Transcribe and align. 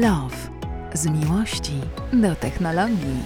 Love. 0.00 0.36
Z 0.94 1.06
miłości 1.06 1.72
do 2.12 2.34
technologii. 2.34 3.16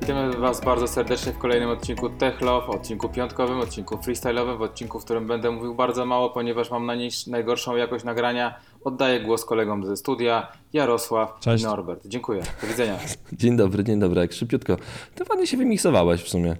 Witamy 0.00 0.36
Was 0.36 0.64
bardzo 0.64 0.88
serdecznie 0.88 1.32
w 1.32 1.38
kolejnym 1.38 1.70
odcinku 1.70 2.10
Tech 2.10 2.40
Love, 2.40 2.66
odcinku 2.66 3.08
piątkowym, 3.08 3.60
odcinku 3.60 3.96
freestyle'owym, 3.96 4.58
w 4.58 4.62
odcinku, 4.62 5.00
w 5.00 5.04
którym 5.04 5.26
będę 5.26 5.50
mówił 5.50 5.74
bardzo 5.74 6.06
mało, 6.06 6.30
ponieważ 6.30 6.70
mam 6.70 6.86
na 6.86 6.94
niej 6.94 7.10
najgorszą 7.26 7.76
jakość 7.76 8.04
nagrania. 8.04 8.60
Oddaję 8.84 9.20
głos 9.20 9.44
kolegom 9.44 9.86
ze 9.86 9.96
studia, 9.96 10.52
Jarosław 10.72 11.40
Cześć. 11.40 11.64
i 11.64 11.66
Norbert. 11.66 12.06
Dziękuję. 12.06 12.42
Do 12.62 12.66
widzenia. 12.66 12.98
Dzień 13.32 13.56
dobry, 13.56 13.84
dzień 13.84 14.00
dobry, 14.00 14.20
jak 14.20 14.32
szybciutko. 14.32 14.76
To 15.14 15.24
ładnie 15.30 15.46
się 15.46 15.56
wymiksowałeś 15.56 16.22
w 16.22 16.28
sumie. 16.28 16.56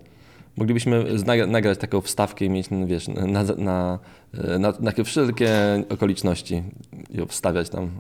Moglibyśmy 0.59 1.05
nagrać 1.47 1.79
taką 1.79 2.01
wstawkę 2.01 2.45
i 2.45 2.51
mieć, 2.51 2.71
no 2.71 2.87
wiesz, 2.87 3.09
na, 3.09 3.27
na, 3.27 3.98
na, 4.59 4.73
na, 4.81 5.05
wszelkie 5.05 5.51
okoliczności 5.91 6.62
i 7.11 7.21
obstawiać 7.21 7.69
tam, 7.69 7.91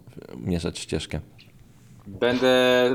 mieszać 0.40 0.78
ścieżkę. 0.78 1.20
Będę 2.06 2.48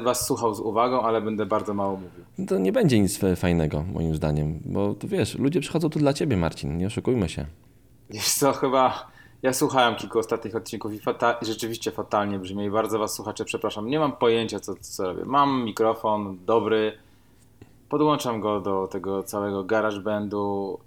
Was 0.04 0.28
słuchał 0.28 0.54
z 0.56 0.60
uwagą, 0.60 1.02
ale 1.02 1.22
będę 1.22 1.46
bardzo 1.46 1.74
mało 1.74 1.92
mówił. 1.94 2.10
No 2.38 2.46
To 2.46 2.58
nie 2.58 2.72
będzie 2.72 3.00
nic 3.00 3.20
fajnego, 3.36 3.84
moim 3.94 4.16
zdaniem, 4.16 4.60
bo 4.66 4.94
tu 4.94 5.08
wiesz, 5.08 5.36
ludzie 5.40 5.60
przychodzą 5.60 5.90
tu 5.90 6.00
dla 6.00 6.14
ciebie, 6.14 6.38
Marcin, 6.38 6.78
nie 6.78 6.88
oszukujmy 6.88 7.30
się. 7.30 7.46
Wiesz 8.10 8.30
co, 8.34 8.54
chyba 8.54 9.08
ja 9.44 9.54
słuchałem 9.54 9.96
kilku 9.96 10.20
ostatnich 10.20 10.56
odcinków 10.56 10.94
i 10.94 11.00
fata- 11.00 11.36
i 11.42 11.46
rzeczywiście 11.46 11.92
fatalnie 11.92 12.40
brzmi 12.40 12.66
i 12.66 12.70
bardzo 12.70 13.00
Was 13.00 13.14
słuchacze 13.14 13.46
przepraszam. 13.46 13.88
Nie 13.88 14.00
mam 14.00 14.12
pojęcia 14.12 14.60
co, 14.60 14.76
co 14.82 15.04
robię. 15.04 15.26
Mam 15.26 15.64
mikrofon 15.66 16.38
dobry, 16.46 16.94
podłączam 17.94 18.42
go 18.42 18.62
do 18.62 18.88
tego 18.88 19.24
całego 19.24 19.64
GarageBandu. 19.64 20.80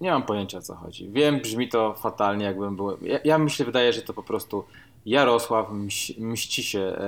Nie 0.00 0.10
mam 0.10 0.22
pojęcia 0.22 0.58
o 0.58 0.62
co 0.62 0.74
chodzi. 0.74 1.10
Wiem, 1.10 1.40
brzmi 1.40 1.68
to 1.68 1.94
fatalnie 1.94 2.44
jakbym 2.44 2.76
był... 2.76 2.98
Ja, 3.02 3.18
ja 3.24 3.38
mi 3.38 3.50
się 3.50 3.64
wydaje, 3.64 3.92
że 3.92 4.02
to 4.02 4.12
po 4.12 4.22
prostu 4.22 4.64
Jarosław 5.06 5.72
mś, 5.72 6.18
mści 6.18 6.62
się 6.62 6.80
e, 6.80 6.98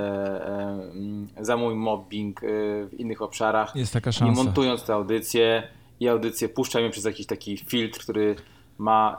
e, 0.47 0.63
mm, 0.93 1.29
za 1.41 1.57
mój 1.57 1.75
mobbing 1.75 2.45
e, 2.45 2.47
w 2.87 2.95
innych 2.99 3.23
obszarach. 3.23 3.77
Jest 3.77 3.93
taka 3.93 4.11
I 4.11 4.13
szansa. 4.13 4.43
montując 4.43 4.85
tę 4.85 4.95
audycję 4.95 5.69
i 6.01 6.09
audycję 6.09 6.49
puszczam 6.49 6.83
ją 6.83 6.91
przez 6.91 7.05
jakiś 7.05 7.27
taki 7.27 7.57
filtr, 7.57 8.01
który 8.01 8.37
ma 8.79 9.17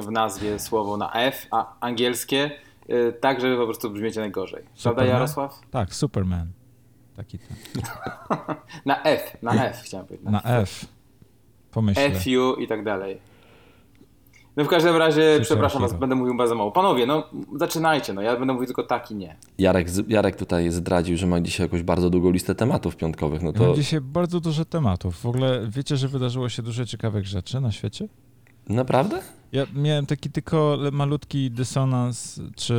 w 0.00 0.10
nazwie 0.10 0.58
słowo 0.58 0.96
na 0.96 1.12
F, 1.12 1.46
a 1.50 1.74
angielskie, 1.80 2.50
y, 2.90 3.14
tak 3.20 3.40
żeby 3.40 3.56
po 3.56 3.64
prostu 3.64 3.90
brzmiecie 3.90 4.20
najgorzej. 4.20 4.62
Prawda 4.62 4.80
Superman? 4.82 5.08
Jarosław? 5.08 5.60
Tak, 5.70 5.94
Superman. 5.94 6.57
Taki 7.18 7.38
ten. 7.38 7.56
Na 8.86 9.02
F, 9.02 9.36
na 9.42 9.66
F 9.66 9.82
chciałem 9.84 10.06
powiedzieć. 10.06 10.28
Na 10.30 10.42
F. 10.42 10.84
Pomyślę. 11.70 12.10
FU 12.10 12.54
i 12.60 12.68
tak 12.68 12.84
dalej. 12.84 13.18
No 14.56 14.64
w 14.64 14.68
każdym 14.68 14.96
razie, 14.96 15.22
Słyszałem 15.22 15.42
przepraszam 15.42 15.82
was, 15.82 15.92
będę 15.92 16.14
mówił 16.14 16.36
bardzo 16.36 16.54
mało. 16.54 16.72
Panowie, 16.72 17.06
no 17.06 17.30
zaczynajcie, 17.56 18.12
no 18.12 18.22
ja 18.22 18.36
będę 18.36 18.52
mówił 18.52 18.66
tylko 18.66 18.82
tak 18.82 19.10
i 19.10 19.14
nie. 19.14 19.36
Jarek, 19.58 19.88
Jarek 20.08 20.36
tutaj 20.36 20.70
zdradził, 20.70 21.16
że 21.16 21.26
ma 21.26 21.40
dzisiaj 21.40 21.64
jakąś 21.66 21.82
bardzo 21.82 22.10
długą 22.10 22.30
listę 22.30 22.54
tematów 22.54 22.96
piątkowych, 22.96 23.42
no 23.42 23.52
to 23.52 23.64
Mam 23.64 23.74
dzisiaj 23.74 24.00
bardzo 24.00 24.40
dużo 24.40 24.64
tematów. 24.64 25.20
W 25.20 25.26
ogóle 25.26 25.66
wiecie, 25.68 25.96
że 25.96 26.08
wydarzyło 26.08 26.48
się 26.48 26.62
dużo 26.62 26.84
ciekawych 26.84 27.26
rzeczy 27.26 27.60
na 27.60 27.72
świecie? 27.72 28.08
naprawdę? 28.68 29.20
Ja 29.52 29.66
miałem 29.74 30.06
taki 30.06 30.30
tylko 30.30 30.78
malutki 30.92 31.50
dysonans, 31.50 32.40
czy 32.56 32.74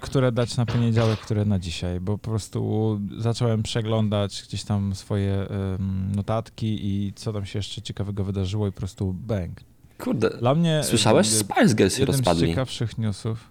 które 0.00 0.32
dać 0.32 0.56
na 0.56 0.66
poniedziałek, 0.66 1.18
które 1.20 1.44
na 1.44 1.58
dzisiaj, 1.58 2.00
bo 2.00 2.18
po 2.18 2.30
prostu 2.30 3.00
zacząłem 3.18 3.62
przeglądać 3.62 4.42
gdzieś 4.48 4.64
tam 4.64 4.94
swoje 4.94 5.34
em, 5.48 6.12
notatki 6.16 6.78
i 6.86 7.12
co 7.12 7.32
tam 7.32 7.46
się 7.46 7.58
jeszcze 7.58 7.82
ciekawego 7.82 8.24
wydarzyło 8.24 8.68
i 8.68 8.72
po 8.72 8.78
prostu 8.78 9.12
bang. 9.12 9.60
Kurde, 9.98 10.30
Dla 10.30 10.54
mnie 10.54 10.80
słyszałeś? 10.84 11.28
Spice 11.28 11.74
Girls 11.74 11.94
się 11.94 12.00
jednym 12.00 12.16
z 12.16 12.18
rozpadli. 12.20 12.48
ciekawszych 12.48 12.98
newsów. 12.98 13.50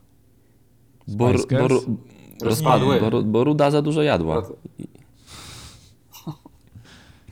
Bo, 1.08 1.30
Spice 1.30 1.44
bo, 1.60 1.68
Girls? 1.68 1.86
Rozpadły. 2.42 3.00
bo, 3.12 3.24
bo 3.24 3.44
Ruda 3.44 3.72
za 3.72 3.82
dużo 3.82 4.02
jadła. 4.04 4.36
Roz- 4.36 4.54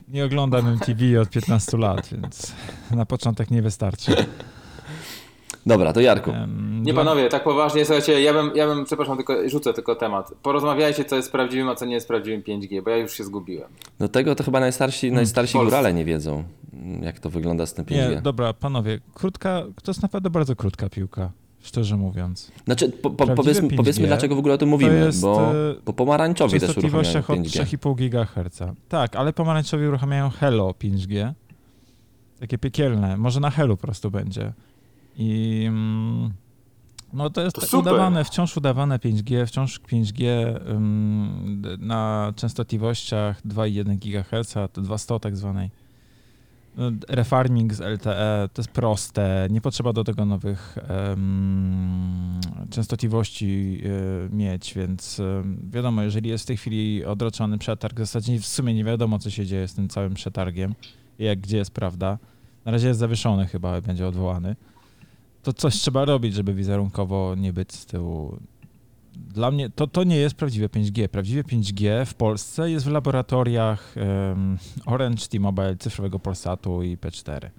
Nie 0.08 0.26
oglądam 0.26 0.68
MTV 0.68 1.22
od 1.22 1.30
15 1.30 1.78
lat, 1.78 2.08
więc 2.12 2.54
na 2.92 3.06
początek 3.06 3.52
nie 3.52 3.62
wystarczy. 3.62 4.16
Dobra, 5.66 5.94
to 5.94 6.02
Jarku. 6.02 6.32
Nie 6.82 6.94
panowie, 6.94 7.30
tak 7.30 7.44
poważnie, 7.44 7.86
słuchajcie, 7.86 8.22
ja 8.22 8.34
bym, 8.34 8.52
ja 8.56 8.68
bym, 8.68 8.86
przepraszam, 8.86 9.18
tylko 9.18 9.50
rzucę 9.50 9.74
tylko 9.74 9.96
temat. 9.96 10.32
Porozmawiajcie, 10.42 11.06
co 11.06 11.16
jest 11.16 11.32
prawdziwym, 11.32 11.70
a 11.70 11.76
co 11.76 11.86
nie 11.86 11.94
jest 11.94 12.08
prawdziwym 12.08 12.42
5G, 12.42 12.84
bo 12.84 12.90
ja 12.90 12.98
już 12.98 13.14
się 13.14 13.24
zgubiłem. 13.24 13.70
No 14.00 14.08
tego 14.08 14.36
to 14.36 14.44
chyba 14.44 14.60
najstarsi, 14.60 15.12
najstarsi 15.12 15.54
Polsce. 15.54 15.70
górale 15.70 15.94
nie 15.94 16.06
wiedzą, 16.06 16.44
jak 17.02 17.20
to 17.20 17.30
wygląda 17.30 17.66
z 17.66 17.74
tym 17.74 17.86
5G. 17.86 18.10
Nie, 18.10 18.22
dobra, 18.22 18.54
panowie, 18.54 19.00
krótka, 19.14 19.64
to 19.84 19.92
jest 19.92 20.02
naprawdę 20.02 20.30
bardzo 20.30 20.56
krótka 20.56 20.90
piłka, 20.90 21.32
szczerze 21.62 21.98
mówiąc. 21.98 22.52
Znaczy, 22.66 22.90
po, 22.90 23.10
po, 23.10 23.28
powiedzmy, 23.28 23.68
5G 23.68 23.76
powiedzmy, 23.76 24.08
dlaczego 24.08 24.36
w 24.36 24.40
ogóle 24.40 24.54
o 24.54 24.58
tym 24.58 24.70
mówimy, 24.70 25.06
jest, 25.06 25.22
bo, 25.22 25.52
e, 25.52 25.76
bo 25.86 25.94
pomarańczowi 25.94 26.58
W 26.58 26.62
też 26.62 26.78
uruchamiają 26.78 27.04
częstotliwościach 27.04 27.30
od 27.30 27.40
5G. 27.40 27.78
3,5 27.78 27.96
GHz. 28.46 28.60
Tak, 28.90 29.16
ale 29.16 29.34
pomarańczowi 29.34 29.88
uruchamiają 29.88 30.30
Hello 30.30 30.70
5G. 30.84 31.34
Takie 32.40 32.58
piekielne. 32.58 33.18
Może 33.18 33.40
na 33.40 33.50
Hello 33.50 33.78
po 33.78 33.82
prostu 33.82 34.12
będzie. 34.12 34.54
I 35.18 35.64
mm, 35.68 36.34
no 37.14 37.30
to 37.30 37.42
jest 37.42 37.56
To 37.56 37.62
tak 37.62 37.74
udawane, 37.74 38.24
wciąż 38.24 38.58
udawane 38.58 38.98
5G, 39.00 39.46
wciąż 39.48 39.80
5G 39.82 40.26
ym, 40.70 41.62
d- 41.62 41.78
na 41.80 42.34
częstotliwościach 42.36 43.42
2,1 43.48 43.98
GHz, 43.98 44.54
to 44.74 44.82
200 44.82 45.20
tak 45.20 45.38
zwanej. 45.38 45.70
No, 46.78 46.92
Refarming 47.10 47.74
z 47.74 47.82
LTE 47.82 48.50
to 48.54 48.62
jest 48.62 48.72
proste, 48.72 49.48
nie 49.52 49.62
potrzeba 49.62 49.94
do 49.94 50.04
tego 50.04 50.26
nowych 50.26 50.78
em, 50.78 52.40
częstotliwości 52.70 53.82
y, 53.86 54.36
mieć, 54.36 54.74
więc 54.74 55.20
ym, 55.20 55.70
wiadomo, 55.74 56.02
jeżeli 56.04 56.30
jest 56.30 56.44
w 56.44 56.48
tej 56.48 56.58
chwili 56.58 57.06
odroczony 57.06 57.58
przetarg, 57.58 57.96
w 57.96 58.00
zasadzie 58.00 58.40
w 58.40 58.46
sumie 58.46 58.74
nie 58.74 58.84
wiadomo, 58.84 59.20
co 59.20 59.30
się 59.30 59.46
dzieje 59.46 59.68
z 59.68 59.74
tym 59.74 59.90
całym 59.90 60.14
przetargiem 60.14 60.76
jak, 61.20 61.40
gdzie 61.40 61.58
jest 61.58 61.72
prawda. 61.72 62.18
Na 62.66 62.72
razie 62.72 62.88
jest 62.88 63.00
zawieszony 63.00 63.48
chyba, 63.48 63.82
będzie 63.82 64.08
odwołany. 64.08 64.56
To 65.44 65.54
coś 65.54 65.76
trzeba 65.76 66.06
robić, 66.06 66.34
żeby 66.34 66.54
wizerunkowo 66.54 67.36
nie 67.38 67.54
być 67.54 67.72
z 67.74 67.86
tyłu. 67.86 68.38
Dla 69.14 69.52
mnie 69.52 69.70
to, 69.70 69.88
to 69.88 70.04
nie 70.04 70.16
jest 70.18 70.36
prawdziwe 70.36 70.68
5G. 70.68 71.08
Prawdziwe 71.08 71.44
5G 71.44 72.06
w 72.06 72.14
Polsce 72.14 72.72
jest 72.72 72.86
w 72.86 72.92
laboratoriach 72.92 73.96
em, 73.98 74.58
Orange, 74.86 75.28
T-Mobile, 75.28 75.76
cyfrowego 75.76 76.20
Polsatu 76.20 76.84
i 76.84 76.98
P4. 76.98 77.50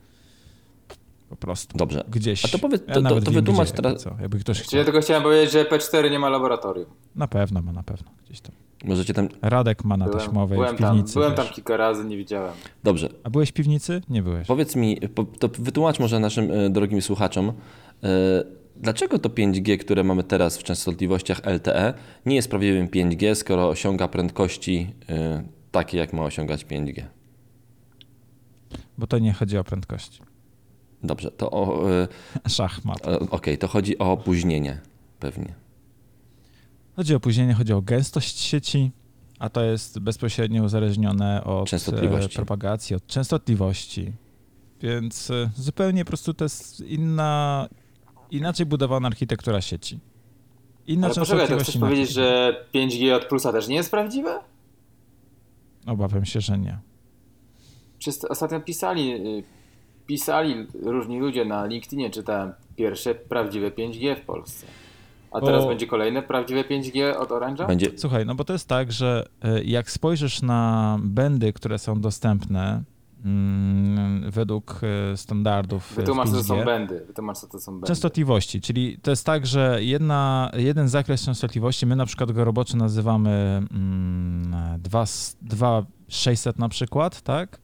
Po 1.29 1.37
prostu. 1.37 1.79
Dobrze. 1.79 2.05
Gdzieś. 2.09 2.45
A 2.45 2.49
to 2.49 2.59
powiedz- 2.59 2.81
Ja 2.81 2.87
to- 2.89 2.95
to- 2.95 3.01
nawet 3.01 3.25
to 3.25 3.31
wytłumacz 3.31 3.69
gdzie, 3.69 3.77
teraz- 3.77 4.05
jakby 4.05 4.17
Co, 4.17 4.23
jakby 4.23 4.39
ktoś 4.39 4.63
chciał. 4.63 4.79
ja 4.79 4.85
tylko 4.85 5.01
chciałem 5.01 5.23
powiedzieć, 5.23 5.53
że 5.53 5.65
P4 5.65 6.11
nie 6.11 6.19
ma 6.19 6.29
laboratorium. 6.29 6.91
Na 7.17 7.29
pewno 7.29 7.63
ma, 7.63 7.73
na 7.73 7.83
pewno. 7.83 8.11
Gdzieś 8.25 8.41
tam. 8.41 8.53
Możecie 8.85 9.15
tam... 9.15 9.29
Radek 9.43 9.85
ma 9.85 9.97
na 9.97 10.05
Byłem, 10.05 10.21
taśmowej 10.21 10.59
byłem 10.59 10.77
w 10.77 10.81
tam, 10.81 10.91
piwnicy. 10.97 11.15
byłem 11.15 11.35
tam 11.35 11.47
kilka 11.47 11.77
razy, 11.77 12.05
nie 12.05 12.17
widziałem. 12.17 12.53
Dobrze, 12.85 13.09
A 13.25 13.31
byłeś 13.31 13.49
w 13.51 13.53
piwnicy? 13.53 14.03
Nie 14.09 14.23
byłeś. 14.23 14.47
powiedz 14.47 14.77
mi, 14.77 14.99
to 15.39 15.49
wytłumacz 15.59 15.99
może 15.99 16.21
naszym 16.21 16.51
e, 16.51 16.71
drogim 16.71 17.03
słuchaczom, 17.03 17.49
e, 17.49 17.55
dlaczego 18.77 19.19
to 19.19 19.29
5G, 19.29 19.79
które 19.79 20.05
mamy 20.05 20.23
teraz 20.25 20.59
w 20.59 20.63
częstotliwościach 20.63 21.41
LTE, 21.47 21.95
nie 22.27 22.37
jest 22.37 22.51
prawdziwym 22.51 22.89
5G, 22.89 23.35
skoro 23.35 23.69
osiąga 23.69 24.09
prędkości 24.09 24.95
e, 25.09 25.43
takie, 25.71 25.99
jak 25.99 26.13
ma 26.13 26.23
osiągać 26.23 26.65
5G? 26.65 27.03
Bo 28.99 29.07
to 29.07 29.19
nie 29.19 29.33
chodzi 29.33 29.59
o 29.59 29.65
prędkość. 29.65 30.23
Dobrze, 31.03 31.31
to 31.31 31.51
o, 31.51 31.83
Szachmat. 32.49 32.99
okej, 33.31 33.59
to 33.59 33.69
chodzi 33.69 33.99
o 33.99 34.13
opóźnienie 34.13 34.81
pewnie. 35.21 35.55
Chodzi 36.97 37.15
o 37.15 37.17
opóźnienie, 37.17 37.55
chodzi 37.55 37.73
o 37.73 37.83
gęstość 37.83 38.39
sieci, 38.39 38.91
a 39.39 39.49
to 39.49 39.65
jest 39.65 39.99
bezpośrednio 39.99 40.63
uzależnione 40.65 41.45
od 41.45 41.69
Częstotliwości. 41.69 42.33
e, 42.33 42.37
propagacji, 42.37 42.97
od 42.97 43.07
częstotliwości. 43.07 44.13
Więc 44.81 45.31
e, 45.31 45.51
zupełnie 45.57 46.05
po 46.05 46.09
prostu 46.09 46.35
to 46.35 46.45
jest 46.45 46.81
inna, 46.81 47.69
inaczej 48.31 48.67
budowana 48.67 49.09
architektura 49.09 49.61
sieci. 49.61 49.99
Inna 50.87 51.07
Ale 51.07 51.15
poczekaj, 51.15 51.49
to 51.49 51.55
częstotliwość. 51.57 51.71
chcesz 51.71 51.81
powiedzieć, 51.81 52.11
że 52.11 52.57
5G 52.75 53.13
od 53.17 53.25
plusa 53.25 53.53
też 53.53 53.69
nie 53.69 53.77
jest 53.77 53.91
prawdziwe? 53.91 54.41
Obawiam 55.87 56.25
się, 56.25 56.41
że 56.41 56.59
nie. 56.59 56.79
Przez 57.99 58.25
ostatnio 58.25 58.61
pisali, 58.61 59.13
y, 59.39 59.45
pisali 60.07 60.67
różni 60.83 61.19
ludzie 61.21 61.45
na 61.45 61.67
LinkedInie, 61.67 62.11
czytałem 62.11 62.53
pierwsze 62.77 63.15
prawdziwe 63.15 63.71
5G 63.71 64.17
w 64.17 64.21
Polsce. 64.21 64.67
A 65.35 65.41
Bo- 65.41 65.47
teraz 65.47 65.67
będzie 65.67 65.87
kolejne 65.87 66.23
prawdziwe 66.23 66.65
5G 66.65 67.17
od 67.17 67.29
Orange'a? 67.29 67.67
Będzie, 67.67 67.91
Słuchaj, 67.97 68.27
no 68.27 68.35
bo 68.35 68.45
to 68.45 68.53
jest 68.53 68.69
tak, 68.69 68.93
że 68.93 69.27
e, 69.43 69.65
jak 69.65 69.91
spojrzysz 69.91 70.43
na 70.43 70.99
bendy, 71.03 71.53
które 71.53 71.79
są 71.79 72.01
dostępne 72.01 72.83
mm, 73.25 74.31
według 74.31 74.81
e, 75.13 75.17
standardów 75.17 75.93
e, 75.93 75.95
Wytłumacz, 75.95 76.29
co 76.29 76.35
to 76.35 76.43
5G, 76.43 76.47
są 76.47 76.65
bendy. 76.65 77.05
Wytłumacz, 77.07 77.39
co 77.39 77.47
to 77.47 77.61
są 77.61 77.73
bendy. 77.73 77.87
Częstotliwości, 77.87 78.61
czyli 78.61 78.99
to 79.03 79.11
jest 79.11 79.27
tak, 79.27 79.47
że 79.47 79.79
jedna, 79.81 80.51
jeden 80.57 80.89
zakres 80.89 81.25
częstotliwości, 81.25 81.87
my 81.87 81.97
na 81.97 82.07
przykład 82.07 82.33
go 82.33 82.45
roboczo 82.45 82.77
nazywamy 82.77 83.63
mm, 83.71 84.55
2600 84.79 86.59
na 86.59 86.69
przykład, 86.69 87.23
tak? 87.23 87.59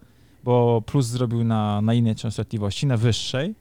Bo 0.45 0.83
plus 0.87 1.07
zrobił 1.07 1.45
na, 1.45 1.83
na 1.83 1.95
innej 1.95 2.15
częstotliwości, 2.15 2.87
na 2.87 2.97
wyższej. 2.97 3.55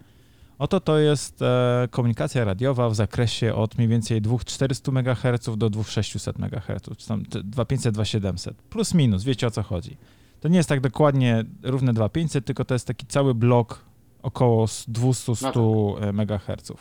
Oto 0.59 0.79
to 0.79 0.97
jest 0.97 1.41
e, 1.41 1.87
komunikacja 1.91 2.45
radiowa 2.45 2.89
w 2.89 2.95
zakresie 2.95 3.55
od 3.55 3.77
mniej 3.77 3.87
więcej 3.87 4.21
2400 4.21 4.91
MHz 4.91 5.57
do 5.57 5.69
2600 5.69 6.39
MHz, 6.39 6.83
czy 6.97 7.07
tam 7.07 7.25
te 7.25 7.43
2500, 7.43 7.93
2700, 7.93 8.61
plus 8.61 8.93
minus, 8.93 9.23
wiecie 9.23 9.47
o 9.47 9.51
co 9.51 9.63
chodzi. 9.63 9.97
To 10.39 10.47
nie 10.47 10.57
jest 10.57 10.69
tak 10.69 10.81
dokładnie 10.81 11.45
równe 11.63 11.93
2500, 11.93 12.45
tylko 12.45 12.65
to 12.65 12.75
jest 12.75 12.87
taki 12.87 13.05
cały 13.05 13.35
blok 13.35 13.85
około 14.21 14.65
200-100 14.65 16.13
MHz. 16.13 16.71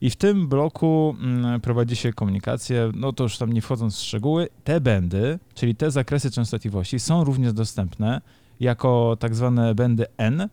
I 0.00 0.10
w 0.10 0.16
tym 0.16 0.48
bloku 0.48 1.16
mm, 1.20 1.60
prowadzi 1.60 1.96
się 1.96 2.12
komunikację, 2.12 2.90
no 2.94 3.12
to 3.12 3.22
już 3.22 3.38
tam 3.38 3.52
nie 3.52 3.62
wchodząc 3.62 3.96
w 3.96 4.02
szczegóły, 4.02 4.48
te 4.64 4.80
bendy, 4.80 5.38
czyli 5.54 5.74
te 5.74 5.90
zakresy 5.90 6.30
częstotliwości 6.30 7.00
są 7.00 7.24
również 7.24 7.52
dostępne 7.52 8.20
jako 8.60 9.16
tak 9.20 9.34
zwane 9.34 9.74
bendy 9.74 10.06
N 10.16 10.40
e, 10.40 10.48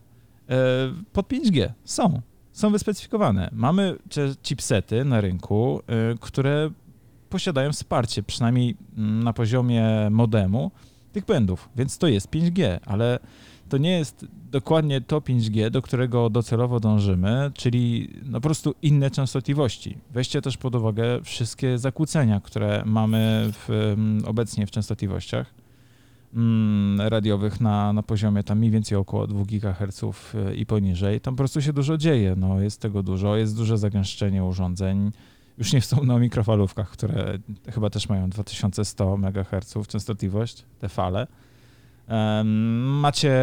pod 1.13 1.27
5G. 1.27 1.69
Są, 1.83 2.21
są 2.51 2.71
wyspecyfikowane. 2.71 3.49
Mamy 3.53 3.95
chipsety 4.43 5.05
na 5.05 5.21
rynku, 5.21 5.81
e, 5.87 6.15
które 6.19 6.71
posiadają 7.29 7.71
wsparcie, 7.71 8.23
przynajmniej 8.23 8.77
mm, 8.97 9.23
na 9.23 9.33
poziomie 9.33 10.07
modemu 10.11 10.71
tych 11.11 11.25
bendów, 11.25 11.69
więc 11.75 11.97
to 11.97 12.07
jest 12.07 12.29
5G, 12.29 12.79
ale 12.85 13.19
to 13.69 13.77
nie 13.77 13.91
jest 13.91 14.25
dokładnie 14.51 15.01
to 15.01 15.19
5G, 15.19 15.69
do 15.69 15.81
którego 15.81 16.29
docelowo 16.29 16.79
dążymy, 16.79 17.51
czyli 17.53 18.09
no 18.25 18.37
po 18.37 18.41
prostu 18.41 18.75
inne 18.81 19.11
częstotliwości. 19.11 19.97
Weźcie 20.13 20.41
też 20.41 20.57
pod 20.57 20.75
uwagę 20.75 21.23
wszystkie 21.23 21.77
zakłócenia, 21.77 22.39
które 22.39 22.83
mamy 22.85 23.51
w, 23.51 23.69
mm, 23.69 24.25
obecnie 24.25 24.67
w 24.67 24.71
częstotliwościach 24.71 25.53
radiowych 26.97 27.61
na, 27.61 27.93
na 27.93 28.03
poziomie 28.03 28.43
tam 28.43 28.57
mniej 28.57 28.71
więcej 28.71 28.97
około 28.97 29.27
2 29.27 29.43
GHz 29.45 30.03
y, 30.03 30.55
i 30.55 30.65
poniżej. 30.65 31.21
Tam 31.21 31.33
po 31.33 31.37
prostu 31.37 31.61
się 31.61 31.73
dużo 31.73 31.97
dzieje, 31.97 32.35
no 32.37 32.61
jest 32.61 32.81
tego 32.81 33.03
dużo, 33.03 33.35
jest 33.35 33.57
duże 33.57 33.77
zagęszczenie 33.77 34.43
urządzeń. 34.43 35.11
Już 35.57 35.73
nie 35.73 35.81
wspomnę 35.81 36.15
o 36.15 36.19
mikrofalówkach, 36.19 36.89
które 36.89 37.39
chyba 37.73 37.89
też 37.89 38.09
mają 38.09 38.29
2100 38.29 39.17
MHz 39.17 39.87
częstotliwość, 39.87 40.65
te 40.79 40.89
fale. 40.89 41.27
Macie 42.83 43.33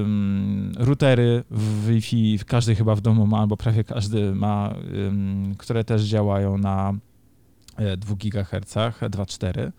ym, 0.00 0.72
routery 0.78 1.44
w 1.50 1.86
Wi-Fi, 1.86 2.38
każdy 2.46 2.74
chyba 2.74 2.94
w 2.94 3.00
domu 3.00 3.26
ma, 3.26 3.38
albo 3.38 3.56
prawie 3.56 3.84
każdy 3.84 4.34
ma, 4.34 4.74
ym, 4.94 5.54
które 5.58 5.84
też 5.84 6.02
działają 6.02 6.58
na 6.58 6.92
e, 7.76 7.96
2 7.96 8.14
GHz, 8.14 8.74
2,4. 8.74 9.72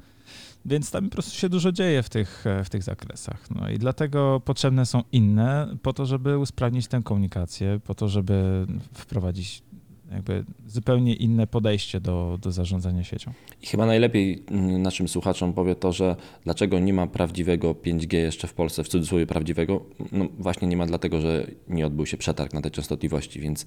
Więc 0.65 0.91
tam 0.91 1.05
po 1.05 1.11
prostu 1.11 1.37
się 1.37 1.49
dużo 1.49 1.71
dzieje 1.71 2.03
w 2.03 2.09
tych, 2.09 2.47
e, 2.47 2.63
w 2.63 2.69
tych 2.69 2.83
zakresach. 2.83 3.51
No 3.51 3.69
i 3.69 3.77
dlatego 3.77 4.41
potrzebne 4.45 4.85
są 4.85 5.03
inne, 5.11 5.75
po 5.81 5.93
to, 5.93 6.05
żeby 6.05 6.37
usprawnić 6.37 6.87
tę 6.87 7.01
komunikację, 7.03 7.79
po 7.85 7.95
to, 7.95 8.09
żeby 8.09 8.67
wprowadzić 8.93 9.63
jakby 10.11 10.45
zupełnie 10.67 11.13
inne 11.13 11.47
podejście 11.47 11.99
do, 11.99 12.37
do 12.41 12.51
zarządzania 12.51 13.03
siecią. 13.03 13.31
I 13.61 13.65
chyba 13.65 13.85
najlepiej 13.85 14.43
mm, 14.47 14.81
naszym 14.81 15.07
słuchaczom 15.07 15.53
powie 15.53 15.75
to, 15.75 15.91
że 15.91 16.15
dlaczego 16.43 16.79
nie 16.79 16.93
ma 16.93 17.07
prawdziwego 17.07 17.73
5G 17.73 18.17
jeszcze 18.17 18.47
w 18.47 18.53
Polsce, 18.53 18.83
w 18.83 18.87
cudzysłowie 18.87 19.27
prawdziwego, 19.27 19.85
no 20.11 20.27
właśnie 20.39 20.67
nie 20.67 20.77
ma 20.77 20.85
dlatego, 20.85 21.21
że 21.21 21.47
nie 21.67 21.85
odbył 21.85 22.05
się 22.05 22.17
przetarg 22.17 22.53
na 22.53 22.61
te 22.61 22.71
częstotliwości, 22.71 23.39
więc, 23.39 23.65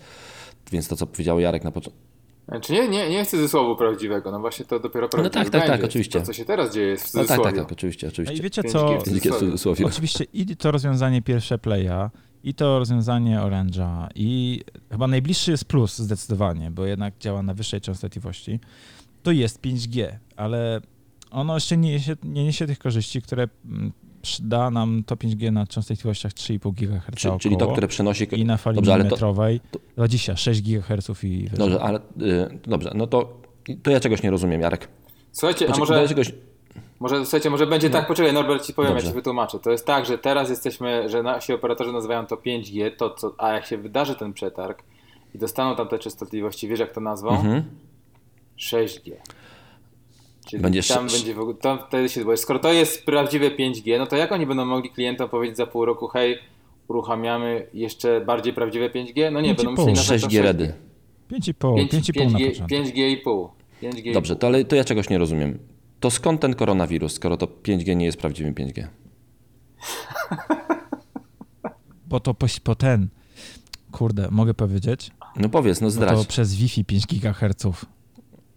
więc 0.73 0.89
to, 0.89 0.97
co 0.97 1.07
powiedział 1.07 1.41
Jarek 1.41 1.65
na 1.65 1.71
początku, 1.71 2.14
Znaczy 2.49 2.73
nie, 2.73 2.89
nie, 2.89 3.11
nie 3.11 3.25
w 3.25 3.29
cudzysłowu 3.29 3.77
prawdziwego, 3.77 4.31
no 4.31 4.41
właśnie 4.41 4.65
to 4.65 4.81
dopiero 4.81 5.09
prawdziwe 5.09 5.31
tak, 5.31 5.51
tak, 5.51 5.63
tak, 5.63 5.71
będzie. 5.71 5.87
oczywiście. 5.87 6.21
To, 6.21 6.27
co 6.27 6.33
się 6.33 6.45
teraz 6.45 6.75
dzieje 6.75 6.87
jest 6.87 7.11
w 7.11 7.15
no 7.15 7.21
tak, 7.21 7.29
cudzysłowie. 7.29 7.57
tak, 7.57 7.65
tak, 7.65 7.73
oczywiście, 7.73 8.07
No 8.07 8.13
oczywiście. 8.13 8.37
i 8.39 8.43
wiecie 8.43 8.63
5G 8.63 8.71
co, 8.71 8.99
w 8.99 9.05
5G 9.05 9.33
w 9.33 9.39
cudzysłowie. 9.39 9.87
Oczywiście 9.93 10.25
i 10.33 10.57
to 10.57 10.71
rozwiązanie 10.71 11.23
pierwsze 11.23 11.59
Playa, 11.59 12.11
i 12.45 12.55
to 12.55 12.79
rozwiązanie 12.79 13.39
Orange'a, 13.39 14.09
i 14.15 14.61
chyba 14.93 15.07
najbliższy 15.07 15.51
jest 15.51 15.65
Plus 15.65 15.99
zdecydowanie, 15.99 16.71
bo 16.71 16.87
jednak 16.87 17.19
działa 17.19 17.43
na 17.43 17.55
wyższej 17.55 17.81
częstotliwości. 17.81 18.61
To 19.23 19.31
jest 19.33 19.61
5G, 19.63 20.09
ale 20.37 20.81
ono 21.31 21.55
jeszcze 21.55 21.77
nie 21.77 21.93
niesie, 21.93 22.17
nie 22.23 22.45
niesie 22.45 22.67
tych 22.67 22.79
korzyści, 22.79 23.23
które 23.23 23.49
mm, 23.65 23.93
da 24.41 24.71
nam 24.71 25.03
to 25.07 25.17
5G 25.17 25.53
na 25.53 25.67
częstotliwościach 25.67 26.33
3,5 26.33 26.73
GHz 26.75 27.17
Czy, 27.17 27.29
około 27.29 27.41
czyli 27.41 27.57
to, 27.57 27.67
które 27.73 27.89
przenosi... 27.89 28.29
i 28.33 28.45
na 28.45 28.57
fali 28.57 28.77
Dobrze, 28.77 28.95
ale 28.95 29.05
to- 29.05 29.17
to- 29.17 29.79
26 29.97 30.63
GHz 30.63 31.09
i 31.25 31.43
wyżej. 31.43 31.59
Dobrze, 31.59 31.81
ale 31.83 31.99
y, 31.99 32.59
dobrze, 32.67 32.91
no 32.95 33.07
to, 33.07 33.37
to 33.83 33.91
ja 33.91 34.01
czegoś 34.01 34.23
nie 34.23 34.31
rozumiem, 34.31 34.61
Jarek. 34.61 34.89
Słuchajcie, 35.33 35.65
a 35.65 35.69
Poczekaj, 35.69 35.97
może, 35.97 36.09
czegoś, 36.09 36.33
może, 37.01 37.25
słuchajcie, 37.25 37.51
może 37.51 37.67
będzie 37.67 37.91
tak, 37.91 38.07
poczekaj 38.07 38.33
Norbert 38.33 38.67
ci 38.67 38.75
powiem, 38.75 38.91
Dobrze. 38.93 39.07
ja 39.07 39.11
ci 39.13 39.15
wytłumaczę. 39.17 39.59
To 39.59 39.71
jest 39.71 39.87
tak, 39.87 40.07
że 40.07 40.19
teraz 40.19 40.51
jesteśmy, 40.51 41.09
że 41.09 41.23
nasi 41.23 41.53
operatorzy 41.53 41.93
nazywają 41.93 42.27
to 42.27 42.37
5G, 42.37 42.91
to 42.97 43.11
co, 43.11 43.35
a 43.39 43.53
jak 43.53 43.67
się 43.67 43.79
wydarzy 43.79 44.15
ten 44.15 44.33
przetarg 44.33 44.83
i 45.35 45.39
dostaną 45.39 45.77
tam 45.77 45.89
te 45.89 45.99
częstotliwości, 45.99 46.69
wiesz 46.69 46.81
jak 46.81 46.93
to 46.93 47.01
nazwą? 47.01 47.31
Mhm. 47.31 47.63
6G. 48.59 49.13
Czyli 50.47 50.63
Będzie 50.63 50.83
tam 50.83 51.07
będzie 51.07 51.35
w 51.35 51.39
ogóle, 51.39 51.57
tam 51.57 51.79
wtedy 51.89 52.09
się, 52.09 52.25
bo 52.25 52.37
skoro 52.37 52.59
to 52.59 52.73
jest 52.73 53.07
prawdziwe 53.07 53.51
5G, 53.51 53.99
no 53.99 54.07
to 54.07 54.17
jak 54.17 54.33
oni 54.33 54.47
będą 54.47 54.65
mogli 54.65 54.91
klientom 54.91 55.29
powiedzieć 55.29 55.57
za 55.57 55.67
pół 55.67 55.85
roku, 55.85 56.09
hej, 56.09 56.39
uruchamiamy 56.89 57.67
jeszcze 57.75 58.21
bardziej 58.21 58.53
prawdziwe 58.53 58.91
5G? 58.91 59.33
No 59.33 59.41
nie, 59.41 59.49
Pięć 59.49 59.63
i 59.63 59.65
będą 59.65 59.77
pół. 59.77 59.89
musieli 59.91 60.21
to 60.21 60.27
6G 60.29 60.43
redy. 60.43 60.75
5,5, 61.31 61.55
5,5 61.89 62.33
na 62.33 62.39
5G, 62.39 62.51
początek. 62.51 62.79
5G 62.87 63.11
i 63.11 63.17
pół. 63.17 63.49
5G 63.83 64.07
i 64.07 64.13
Dobrze, 64.13 64.37
to, 64.37 64.47
ale 64.47 64.65
to 64.65 64.77
ja 64.77 64.85
czegoś 64.85 65.11
nie 65.11 65.19
rozumiem. 65.19 65.59
To 66.01 66.11
skąd 66.11 66.41
ten 66.41 66.55
koronawirus, 66.55 67.13
skoro 67.13 67.37
to 67.37 67.47
5G 67.47 67.97
nie 67.97 68.07
jest 68.07 68.19
prawdziwym 68.19 68.55
5G? 68.55 68.87
Bo 72.07 72.21
to 72.21 72.35
po, 72.35 72.47
po 72.65 72.75
ten, 72.75 73.09
kurde, 73.93 74.29
mogę 74.31 74.55
powiedzieć? 74.55 75.11
No 75.37 75.49
powiedz, 75.49 75.81
no 75.81 75.91
zdradź. 75.91 76.19
to 76.19 76.25
przez 76.25 76.55
Wi-Fi 76.55 76.85
5 76.85 77.07
GHz. 77.07 77.87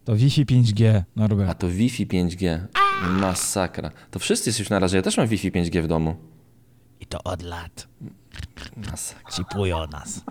To 0.07 0.15
Wi-Fi 0.15 0.45
5G, 0.45 1.03
A 1.49 1.53
to 1.53 1.67
Wi-Fi 1.67 2.07
5G. 2.07 2.59
Masakra. 3.09 3.91
To 4.11 4.19
wszyscy 4.19 4.49
jesteśmy 4.49 4.73
na 4.73 4.79
razie. 4.79 4.97
Ja 4.97 5.03
też 5.03 5.17
mam 5.17 5.27
Wi-Fi 5.27 5.51
5G 5.51 5.81
w 5.81 5.87
domu. 5.87 6.15
I 6.99 7.05
to 7.05 7.23
od 7.23 7.41
lat. 7.41 7.87
Masakra. 8.91 9.31
Chipują 9.31 9.87
nas. 9.87 10.21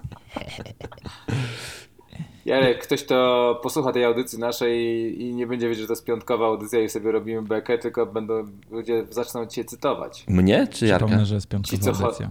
Jarek, 2.44 2.82
ktoś 2.82 3.04
to 3.04 3.60
posłucha 3.62 3.92
tej 3.92 4.04
audycji 4.04 4.38
naszej 4.38 4.82
i 5.22 5.34
nie 5.34 5.46
będzie 5.46 5.68
wiedzieć, 5.68 5.80
że 5.82 5.86
to 5.86 5.92
jest 5.92 6.04
piątkowa 6.04 6.46
audycja 6.46 6.80
i 6.82 6.88
sobie 6.88 7.12
robimy 7.12 7.42
bekę, 7.42 7.78
tylko 7.78 8.06
będą 8.06 8.44
ludzie 8.70 9.06
zaczną 9.10 9.46
cię 9.46 9.64
cytować. 9.64 10.24
Mnie 10.28 10.66
czy 10.70 10.86
Jarka? 10.86 11.06
Przypomnę, 11.06 11.26
że 11.26 11.34
jest 11.34 11.46
Ci, 11.46 11.50
piątkowa 11.50 11.82
co 11.82 11.92
cho- 11.92 12.04
audycja. 12.04 12.30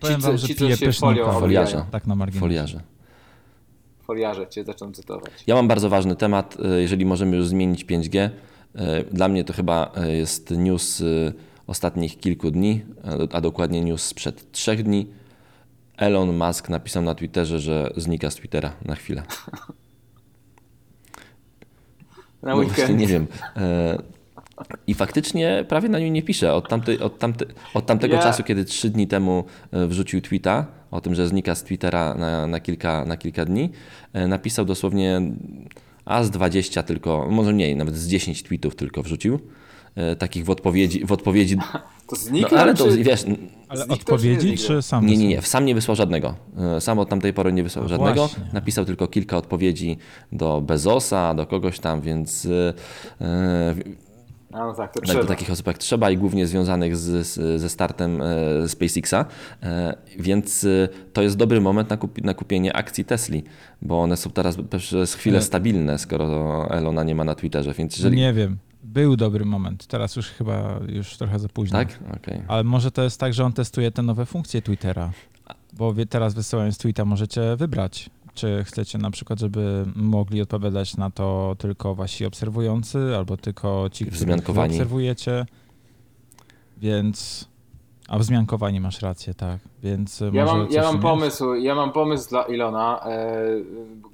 Powiem 0.00 0.20
co- 0.20 0.26
wam, 0.28 0.36
że 0.38 0.46
ci, 0.48 0.54
co 0.54 0.64
piję 0.64 0.76
się 0.76 0.86
pyszną 0.86 1.08
folią 1.08 1.24
kawę. 1.24 1.40
Foliarza. 1.40 1.86
Tak 1.90 2.06
na 2.06 2.14
marginesie. 2.14 2.40
Foliarze. 2.40 2.80
Foliarze 4.10 4.46
cię 4.46 4.64
zaczną 4.64 4.92
cytować. 4.92 5.30
Ja 5.46 5.54
mam 5.54 5.68
bardzo 5.68 5.88
ważny 5.88 6.16
temat, 6.16 6.56
y, 6.76 6.80
jeżeli 6.80 7.04
możemy 7.06 7.36
już 7.36 7.48
zmienić 7.48 7.84
5G. 7.84 8.18
Y, 8.28 8.30
Dla 9.12 9.28
mnie 9.28 9.44
to 9.44 9.52
chyba 9.52 9.92
y, 10.08 10.16
jest 10.16 10.50
news 10.50 11.02
ostatnich 11.66 12.18
kilku 12.18 12.50
dni, 12.50 12.84
a- 13.32 13.40
dokładnie 13.40 13.80
news 13.84 14.02
sprzed 14.02 14.52
trzech 14.52 14.82
dni. 14.82 15.06
Elon 15.96 16.36
Musk 16.36 16.68
napisał 16.68 17.02
na 17.02 17.14
Twitterze, 17.14 17.58
że 17.60 17.90
znika 17.96 18.30
z 18.30 18.34
Twittera 18.34 18.72
na 18.84 18.94
chwilę. 18.94 19.22
Na 22.42 22.50
No 22.50 22.56
weekend. 22.56 22.98
nie 22.98 23.06
wiem. 23.06 23.26
E, 23.56 23.98
I 24.86 24.94
faktycznie 24.94 25.64
prawie 25.68 25.88
na 25.88 25.98
nim 25.98 26.14
nie 26.14 26.22
pisze. 26.22 26.54
Od, 26.54 26.68
tamtej, 26.68 26.98
od, 27.00 27.18
tamte, 27.18 27.44
od 27.74 27.86
tamtego 27.86 28.14
Ja- 28.14 28.22
czasu, 28.22 28.42
kiedy 28.42 28.64
trzy 28.64 28.90
dni 28.90 29.06
temu 29.06 29.44
e, 29.72 29.86
wrzucił 29.86 30.20
tweeta 30.20 30.66
o 30.90 31.00
tym, 31.00 31.14
że 31.14 31.28
znika 31.28 31.54
z 31.54 31.62
Twittera 31.64 32.14
na, 32.14 32.46
na, 32.46 32.60
kilka, 32.60 33.04
na 33.04 33.16
kilka 33.16 33.44
dni, 33.44 33.70
e, 34.12 34.26
napisał 34.26 34.64
dosłownie 34.64 35.20
a 36.04 36.24
z 36.24 36.30
20 36.30 36.82
tylko, 36.82 37.26
może 37.30 37.52
mniej, 37.52 37.76
nawet 37.76 37.96
z 37.96 38.08
10 38.08 38.42
tweetów 38.42 38.76
tylko 38.76 39.02
wrzucił. 39.02 39.38
e, 39.94 40.16
Takich 40.16 40.44
w 40.44 40.50
odpowiedzi, 40.50 41.06
w 41.06 41.12
odpowiedzi 41.12 41.56
To 42.10 42.16
no, 42.16 42.22
znika, 42.22 42.56
ale 42.56 42.74
to 42.74 42.84
czy... 42.88 43.04
wiesz, 43.04 43.24
Ale 43.68 43.86
odpowiedzi, 43.88 44.50
nie 44.50 44.56
czy 44.56 44.82
sam? 44.82 45.06
nie, 45.06 45.16
nie, 45.16 45.28
nie, 45.28 45.42
sam 45.42 45.64
nie 45.64 45.74
wysłał 45.74 45.96
żadnego. 45.96 46.34
E, 46.76 46.80
Sam 46.80 46.98
od 46.98 47.08
tamtej 47.08 47.32
pory 47.32 47.52
nie 47.52 47.62
wysłał 47.62 47.84
A 47.84 47.88
żadnego. 47.88 48.14
właśnie. 48.26 48.44
Napisał 48.52 48.84
tylko 48.84 49.08
kilka 49.08 49.36
odpowiedzi 49.36 49.96
do 50.32 50.60
Bezosa, 50.60 51.34
do 51.34 51.46
kogoś 51.46 51.78
tam, 51.78 52.00
więc 52.00 52.48
A 53.20 54.09
no 54.50 54.74
tak, 54.74 54.92
to 54.92 55.00
tak, 55.00 55.08
trzeba. 55.08 55.22
do 55.22 55.28
takich 55.28 55.50
osób 55.50 55.66
jak 55.66 55.78
trzeba 55.78 56.10
i 56.10 56.16
głównie 56.16 56.46
związanych 56.46 56.96
z, 56.96 57.26
z, 57.26 57.60
ze 57.60 57.68
startem 57.68 58.22
e, 58.22 58.68
SpaceXa, 58.68 59.14
e, 59.62 59.96
więc 60.18 60.64
e, 60.64 60.88
to 61.12 61.22
jest 61.22 61.36
dobry 61.36 61.60
moment 61.60 61.90
na, 61.90 61.96
kupi, 61.96 62.22
na 62.22 62.34
kupienie 62.34 62.76
akcji 62.76 63.04
Tesli, 63.04 63.44
bo 63.82 64.02
one 64.02 64.16
są 64.16 64.30
teraz 64.30 64.56
przez 64.78 65.14
chwilę 65.14 65.38
Nie. 65.38 65.42
stabilne, 65.42 65.98
skoro 65.98 66.66
Elona 66.70 67.04
nie 67.04 67.14
ma 67.14 67.24
na 67.24 67.34
Twitterze, 67.34 67.74
więc 67.74 67.96
jeżeli... 67.96 68.16
Nie 68.16 68.32
wiem. 68.32 68.58
Był 68.82 69.16
dobry 69.16 69.44
moment. 69.44 69.86
Teraz 69.86 70.16
już 70.16 70.26
chyba 70.28 70.80
już 70.88 71.16
trochę 71.16 71.38
za 71.38 71.48
późno. 71.48 71.78
Tak? 71.78 71.98
Okej. 72.16 72.42
Ale 72.48 72.64
może 72.64 72.90
to 72.90 73.02
jest 73.02 73.20
tak, 73.20 73.34
że 73.34 73.44
on 73.44 73.52
testuje 73.52 73.90
te 73.90 74.02
nowe 74.02 74.26
funkcje 74.26 74.62
Twittera. 74.62 75.10
Bo 75.72 75.94
wie, 75.94 76.06
teraz 76.06 76.34
wysyłając 76.34 76.78
tweeta 76.78 77.04
możecie 77.04 77.56
wybrać, 77.56 78.10
czy 78.34 78.64
chcecie 78.64 78.98
na 78.98 79.10
przykład, 79.10 79.38
żeby 79.40 79.84
mogli 79.96 80.42
odpowiadać 80.42 80.96
na 80.96 81.10
to 81.10 81.56
tylko 81.58 81.94
wasi 81.94 82.26
obserwujący, 82.26 83.16
albo 83.16 83.36
tylko 83.36 83.88
ci, 83.92 84.04
których 84.04 84.20
Wzmiankowani. 84.20 84.72
obserwujecie. 84.74 85.46
Więc... 86.76 87.48
A 88.08 88.18
wzmiankowanie 88.18 88.80
masz 88.80 89.02
rację, 89.02 89.34
tak. 89.34 89.58
Więc 89.82 90.22
Ja 90.32 90.44
mam, 90.44 90.66
ja 90.70 90.82
mam 90.82 91.00
pomysł, 91.00 91.54
ja 91.54 91.74
mam 91.74 91.92
pomysł 91.92 92.28
dla 92.30 92.42
Ilona. 92.42 93.00
E, 93.04 93.36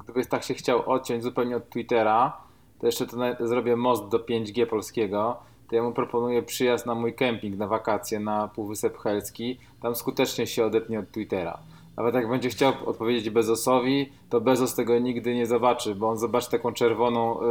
gdyby 0.05 0.27
tak 0.27 0.45
się 0.45 0.55
chciał 0.55 0.91
odciąć 0.91 1.23
zupełnie 1.23 1.57
od 1.57 1.71
Twittera, 1.71 2.37
to 2.81 2.87
jeszcze 2.87 3.07
to 3.07 3.47
zrobię 3.47 3.77
most 3.77 4.09
do 4.09 4.19
5G 4.19 4.67
polskiego. 4.67 5.37
To 5.69 5.77
ja 5.77 5.83
mu 5.83 5.93
proponuję 5.93 6.43
przyjazd 6.43 6.87
na 6.87 6.95
mój 6.95 7.15
kemping 7.15 7.57
na 7.57 7.67
wakacje 7.67 8.21
na 8.21 8.49
Półwysep 8.49 8.99
Helski. 8.99 9.59
Tam 9.83 9.95
skutecznie 9.95 10.47
się 10.47 10.65
odetnie 10.65 10.99
od 11.01 11.11
Twittera. 11.11 11.59
Nawet 11.97 12.15
jak 12.15 12.29
będzie 12.29 12.49
chciał 12.49 12.73
odpowiedzieć 12.87 13.31
Bezosowi, 13.31 14.13
to 14.31 14.41
Bezos 14.41 14.75
tego 14.75 14.99
nigdy 14.99 15.35
nie 15.35 15.47
zobaczy, 15.47 15.95
bo 15.95 16.09
on 16.09 16.19
zobaczy 16.19 16.51
taką 16.51 16.73
czerwoną, 16.73 17.41
e, 17.41 17.45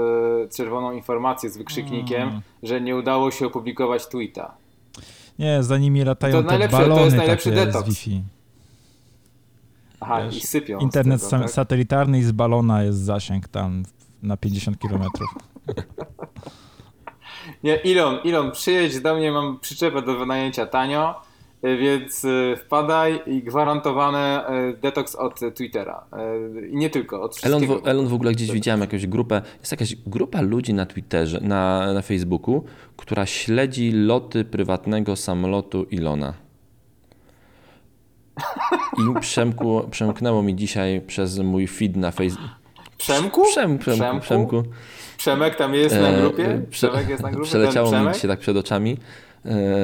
czerwoną 0.57 0.91
informację 0.91 1.49
z 1.49 1.57
wykrzyknikiem, 1.57 2.21
Mm. 2.29 2.41
że 2.63 2.81
nie 2.81 2.95
udało 2.95 3.31
się 3.31 3.45
opublikować 3.47 4.07
tweeta. 4.07 4.55
Nie, 5.39 5.63
za 5.63 5.77
nimi 5.77 6.03
latają 6.03 6.35
To 6.35 6.43
te 6.43 6.47
najlepsze- 6.57 6.77
to 6.77 6.81
jest 6.83 6.89
balony 6.95 7.17
najlepszy 7.17 7.49
takie 7.51 7.65
detoks. 7.65 7.85
z 7.85 7.89
Wi-Fi. 7.89 8.21
Aha, 9.99 10.21
Wiesz, 10.25 10.37
i 10.37 10.47
sypią. 10.47 10.79
Internet 10.79 11.29
tego, 11.29 11.41
tak? 11.43 11.51
satelitarny 11.51 12.19
i 12.19 12.23
z 12.23 12.31
balona 12.31 12.83
jest 12.83 12.99
zasięg 12.99 13.47
tam 13.47 13.83
na 14.23 14.37
50 14.37 14.77
km. 14.77 15.03
Nie, 17.63 17.75
Ilon, 17.75 18.17
Ilon, 18.23 18.51
przyjedź 18.51 18.99
do 19.01 19.15
mnie, 19.15 19.31
mam 19.31 19.59
przyczepę 19.59 20.01
do 20.01 20.17
wynajęcia 20.17 20.65
tanio, 20.65 21.15
więc 21.63 22.25
y, 22.25 22.55
wpadaj 22.65 23.21
i 23.27 23.43
gwarantowany 23.43 24.49
y, 24.69 24.77
detoks 24.77 25.15
od 25.15 25.39
Twittera. 25.55 26.05
I 26.71 26.75
nie 26.75 26.89
tylko, 26.89 27.21
od 27.21 27.45
Elon 27.45 27.67
w, 27.67 27.87
Elon 27.87 28.07
w 28.07 28.13
ogóle 28.13 28.31
gdzieś 28.31 28.51
widziałem 28.51 28.81
jakąś 28.81 29.07
grupę, 29.07 29.41
jest 29.59 29.71
jakaś 29.71 29.95
grupa 29.95 30.41
ludzi 30.41 30.73
na 30.73 30.85
Twitterze, 30.85 31.39
na, 31.41 31.93
na 31.93 32.01
Facebooku, 32.01 32.63
która 32.97 33.25
śledzi 33.25 33.91
loty 33.91 34.45
prywatnego 34.45 35.15
samolotu 35.15 35.83
Ilona. 35.83 36.33
I 38.97 39.19
przemku, 39.19 39.81
przemknęło 39.91 40.43
mi 40.43 40.55
dzisiaj 40.55 41.01
przez 41.01 41.39
mój 41.39 41.67
feed 41.67 41.95
na 41.95 42.11
Facebooku. 42.11 42.49
Przemku? 42.97 43.43
Przem, 43.43 43.77
przemku, 43.77 43.99
Przemku? 44.01 44.21
przemku. 44.21 44.63
Przemek 45.17 45.55
tam 45.55 45.73
jest 45.73 45.95
na 45.95 46.07
E, 46.07 46.21
grupie? 46.21 46.43
prze- 46.69 46.89
Przemek 46.89 47.09
jest 47.09 47.23
na 47.23 47.31
grupie? 47.31 47.45
Przeleciało 47.47 47.91
mi 48.01 48.13
dzisiaj 48.13 48.29
tak 48.29 48.39
przed 48.39 48.57
oczami, 48.57 48.91
e, 48.91 48.97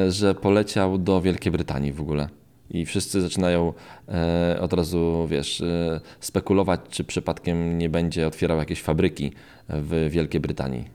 że 0.09 0.35
poleciał 0.35 0.97
do 0.97 1.21
Wielkiej 1.21 1.51
Brytanii 1.51 1.91
w 1.91 2.01
ogóle. 2.01 2.29
I 2.69 2.85
wszyscy 2.85 3.21
zaczynają 3.21 3.73
e, 4.07 4.57
od 4.61 4.73
razu, 4.73 5.27
wiesz, 5.29 5.61
e, 5.61 6.01
spekulować, 6.19 6.81
czy 6.89 7.03
przypadkiem 7.03 7.77
nie 7.77 7.89
będzie 7.89 8.27
otwierał 8.27 8.57
jakieś 8.57 8.81
fabryki 8.81 9.31
w 9.69 10.07
Wielkiej 10.09 10.41
Brytanii. 10.41 10.85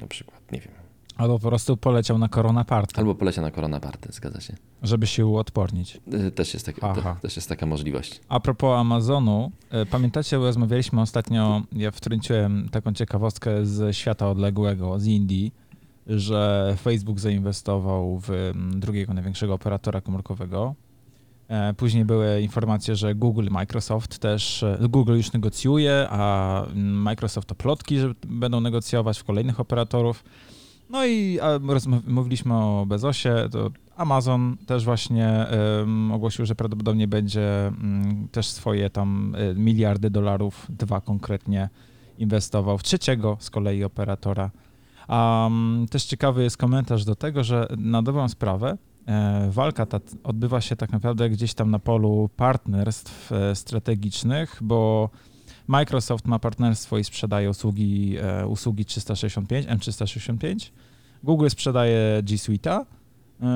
Na 0.00 0.06
przykład, 0.06 0.52
nie 0.52 0.60
wiem. 0.60 0.72
Albo 1.16 1.38
po 1.38 1.48
prostu 1.48 1.76
poleciał 1.76 2.18
na 2.18 2.28
Corona 2.28 2.64
Party, 2.64 2.94
Albo 2.96 3.14
poleciał 3.14 3.44
na 3.44 3.50
Corona 3.50 3.80
Party, 3.80 4.08
zgadza 4.12 4.40
się. 4.40 4.54
żeby 4.82 5.06
się 5.06 5.26
uodpornić. 5.26 6.00
E, 6.12 6.30
Też 6.30 6.54
jest, 6.54 6.66
te, 6.66 6.72
też 7.22 7.36
jest 7.36 7.48
taka 7.48 7.66
możliwość. 7.66 8.20
A 8.28 8.40
propos 8.40 8.78
Amazonu, 8.78 9.52
e, 9.70 9.86
pamiętacie, 9.86 10.36
rozmawialiśmy 10.36 11.00
ostatnio, 11.00 11.62
ja 11.72 11.90
wtrąciłem 11.90 12.68
taką 12.68 12.92
ciekawostkę 12.92 13.66
z 13.66 13.96
świata 13.96 14.28
odległego, 14.30 14.98
z 14.98 15.06
Indii, 15.06 15.52
że 16.08 16.74
Facebook 16.80 17.20
zainwestował 17.20 18.18
w 18.18 18.30
mm, 18.30 18.80
drugiego 18.80 19.14
największego 19.14 19.54
operatora 19.54 20.00
komórkowego. 20.00 20.74
E, 21.48 21.74
Później 21.74 22.04
były 22.04 22.40
informacje, 22.40 22.96
że 22.96 23.14
Google, 23.14 23.48
Microsoft 23.50 24.18
też, 24.18 24.62
e, 24.62 24.78
Google 24.88 25.16
już 25.16 25.32
negocjuje, 25.32 26.06
a 26.10 26.64
mm, 26.64 27.02
Microsoft 27.02 27.48
to 27.48 27.54
plotki, 27.54 27.98
że 27.98 28.14
będą 28.26 28.60
negocjować 28.60 29.18
w 29.18 29.24
kolejnych 29.24 29.60
operatorów. 29.60 30.24
No 30.90 31.06
i 31.06 31.38
mówiliśmy 32.06 32.54
o 32.54 32.86
Bezosie, 32.86 33.48
to 33.52 33.70
Amazon 33.96 34.56
też 34.66 34.84
właśnie 34.84 35.28
em, 35.28 36.12
ogłosił, 36.12 36.46
że 36.46 36.54
prawdopodobnie 36.54 37.08
będzie 37.08 37.66
mm, 37.66 38.28
też 38.32 38.46
swoje 38.46 38.90
tam 38.90 39.34
e, 39.38 39.54
miliardy 39.54 40.10
dolarów, 40.10 40.66
dwa 40.68 41.00
konkretnie, 41.00 41.68
inwestował 42.18 42.78
w 42.78 42.82
trzeciego 42.82 43.36
z 43.40 43.50
kolei 43.50 43.84
operatora. 43.84 44.50
Mm, 45.08 45.86
też 45.90 46.04
ciekawy 46.04 46.42
jest 46.42 46.56
komentarz 46.56 47.04
do 47.04 47.14
tego, 47.14 47.44
że 47.44 47.68
na 47.78 48.02
dobrą 48.02 48.28
sprawę 48.28 48.78
e, 49.06 49.48
walka 49.50 49.86
ta 49.86 50.00
odbywa 50.24 50.60
się 50.60 50.76
tak 50.76 50.92
naprawdę 50.92 51.30
gdzieś 51.30 51.54
tam 51.54 51.70
na 51.70 51.78
polu 51.78 52.30
partnerstw 52.36 53.32
e, 53.32 53.54
strategicznych, 53.54 54.58
bo 54.60 55.10
Microsoft 55.66 56.26
ma 56.26 56.38
partnerstwo 56.38 56.98
i 56.98 57.04
sprzedaje 57.04 57.50
usługi, 57.50 58.16
e, 58.20 58.46
usługi 58.46 58.84
365, 58.84 59.66
M365. 59.66 60.70
Google 61.22 61.48
sprzedaje 61.48 62.22
G 62.22 62.36
Suite'a, 62.36 62.84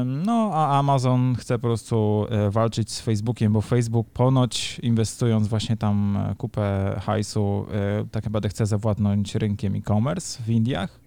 no 0.04 0.50
a 0.54 0.78
Amazon 0.78 1.34
chce 1.34 1.58
po 1.58 1.68
prostu 1.68 2.26
walczyć 2.50 2.90
z 2.90 3.00
Facebookiem, 3.00 3.52
bo 3.52 3.60
Facebook 3.60 4.10
ponoć 4.10 4.78
inwestując 4.78 5.48
właśnie 5.48 5.76
tam 5.76 6.18
kupę 6.38 6.96
hajsu, 7.02 7.66
tak 8.10 8.24
naprawdę 8.24 8.48
chce 8.48 8.66
zawładnąć 8.66 9.34
rynkiem 9.34 9.74
e-commerce 9.74 10.42
w 10.42 10.50
Indiach, 10.50 11.01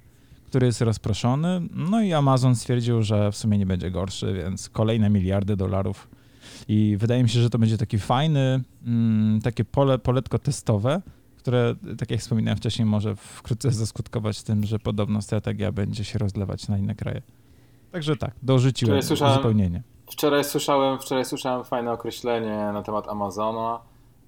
który 0.48 0.66
jest 0.66 0.82
rozproszony. 0.82 1.62
No 1.72 2.02
i 2.02 2.14
Amazon 2.14 2.56
stwierdził, 2.56 3.04
że 3.04 3.32
w 3.32 3.38
sumie 3.38 3.58
nie 3.58 3.66
będzie 3.66 3.92
gorszy, 3.92 4.34
więc 4.34 4.70
kolejne 4.70 5.10
miliardy 5.10 5.56
dolarów. 5.56 6.08
I 6.68 6.98
wydaje 7.00 7.24
mi 7.24 7.30
się, 7.30 7.40
że 7.40 7.50
to 7.50 7.60
będzie 7.60 7.78
taki 7.78 8.00
fajny, 8.00 8.64
mm, 8.88 9.42
takie 9.42 9.66
pole, 9.66 10.00
poletko 10.00 10.40
testowe, 10.40 11.02
które, 11.38 11.76
tak 11.98 12.12
jak 12.12 12.20
wspominałem 12.20 12.58
wcześniej, 12.58 12.86
może 12.86 13.16
wkrótce 13.16 13.72
zaskutkować 13.72 14.44
tym, 14.44 14.64
że 14.64 14.80
podobna 14.80 15.22
strategia 15.22 15.72
będzie 15.72 16.04
się 16.04 16.20
rozlewać 16.20 16.68
na 16.68 16.78
inne 16.78 16.96
kraje. 16.96 17.22
Także 17.92 18.16
tak, 18.16 18.32
dorzuciłem 18.44 19.00
uzupełnienie. 19.00 19.84
Wczoraj 20.12 20.44
słyszałem, 20.44 21.00
wczoraj 21.00 21.26
słyszałem 21.26 21.64
fajne 21.64 21.92
określenie 21.92 22.70
na 22.74 22.84
temat 22.84 23.08
Amazona, 23.08 23.80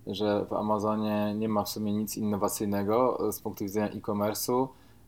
że 0.08 0.46
w 0.46 0.54
Amazonie 0.54 1.36
nie 1.36 1.50
ma 1.50 1.64
w 1.64 1.70
sumie 1.70 1.94
nic 1.94 2.18
innowacyjnego 2.18 3.20
z 3.32 3.40
punktu 3.40 3.64
widzenia 3.64 3.90
e-commerce'u, 3.90 4.68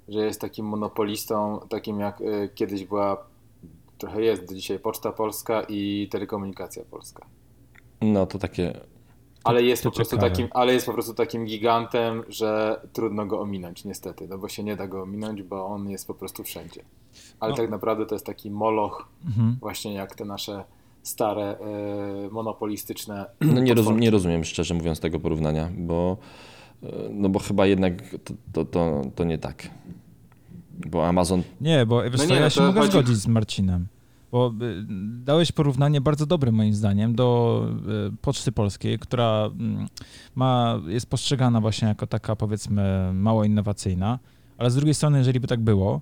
że 0.09 0.25
jest 0.25 0.41
takim 0.41 0.65
monopolistą, 0.65 1.59
takim 1.69 1.99
jak 1.99 2.21
y, 2.21 2.49
kiedyś 2.55 2.83
była, 2.85 3.25
trochę 3.97 4.21
jest 4.21 4.47
do 4.47 4.55
dzisiaj 4.55 4.79
Poczta 4.79 5.11
Polska 5.11 5.61
i 5.69 6.07
Telekomunikacja 6.11 6.83
Polska. 6.91 7.25
No 8.01 8.25
to 8.25 8.39
takie 8.39 8.73
Ale 9.43 9.63
jest, 9.63 9.83
po 9.83 9.91
prostu 9.91 10.15
ciekawe. 10.15 10.31
takim, 10.31 10.47
ale 10.51 10.73
jest 10.73 10.85
po 10.85 10.93
prostu 10.93 11.13
takim 11.13 11.45
gigantem, 11.45 12.23
że 12.29 12.81
trudno 12.93 13.25
go 13.25 13.39
ominąć 13.41 13.85
niestety, 13.85 14.27
no 14.27 14.37
bo 14.37 14.49
się 14.49 14.63
nie 14.63 14.75
da 14.75 14.87
go 14.87 15.01
ominąć, 15.01 15.43
bo 15.43 15.65
on 15.65 15.89
jest 15.89 16.07
po 16.07 16.13
prostu 16.13 16.43
wszędzie. 16.43 16.81
Ale 17.39 17.51
No. 17.51 17.57
tak 17.57 17.69
naprawdę 17.69 18.05
to 18.05 18.15
jest 18.15 18.25
taki 18.25 18.51
moloch, 18.51 19.07
Mhm. 19.27 19.57
właśnie 19.61 19.93
jak 19.93 20.15
te 20.15 20.25
nasze 20.25 20.63
stare, 21.03 21.57
e, 21.59 22.29
monopolistyczne 22.31 23.25
No 23.41 23.61
nie, 23.61 23.73
rozum, 23.73 23.99
nie 23.99 24.09
rozumiem 24.11 24.43
szczerze 24.43 24.73
mówiąc 24.73 24.99
tego 24.99 25.19
porównania, 25.19 25.69
bo, 25.77 26.17
e, 26.83 26.87
no 27.11 27.29
bo 27.29 27.39
chyba 27.39 27.65
jednak 27.65 27.93
to, 28.23 28.33
to, 28.53 28.65
to, 28.65 29.01
to 29.15 29.23
nie 29.23 29.37
tak. 29.37 29.67
Bo 30.87 31.07
Amazon 31.07 31.43
Nie, 31.61 31.85
bo 31.85 32.03
wiesz 32.03 32.11
No 32.11 32.17
co, 32.17 32.25
nie, 32.25 32.35
ja 32.35 32.41
no 32.41 32.49
się 32.49 32.59
to 32.61 32.67
mogę 32.67 32.79
chodzi- 32.79 32.91
zgodzić 32.91 33.15
z 33.15 33.27
Marcinem. 33.27 33.87
Bo 34.31 34.53
y, 34.61 34.85
dałeś 35.25 35.51
porównanie 35.51 36.01
bardzo 36.01 36.25
dobre 36.25 36.51
moim 36.51 36.73
zdaniem 36.73 37.15
do 37.15 37.65
y, 38.13 38.17
Poczty 38.21 38.51
Polskiej, 38.51 38.99
która 38.99 39.49
mm, 39.59 39.87
ma, 40.35 40.79
jest 40.87 41.09
postrzegana 41.09 41.61
właśnie 41.61 41.87
jako 41.87 42.07
taka 42.07 42.35
powiedzmy 42.35 43.11
mało 43.13 43.43
innowacyjna, 43.43 44.19
ale 44.57 44.71
z 44.71 44.75
drugiej 44.75 44.93
strony, 44.93 45.17
jeżeli 45.17 45.39
by 45.39 45.47
tak 45.47 45.59
było, 45.59 46.01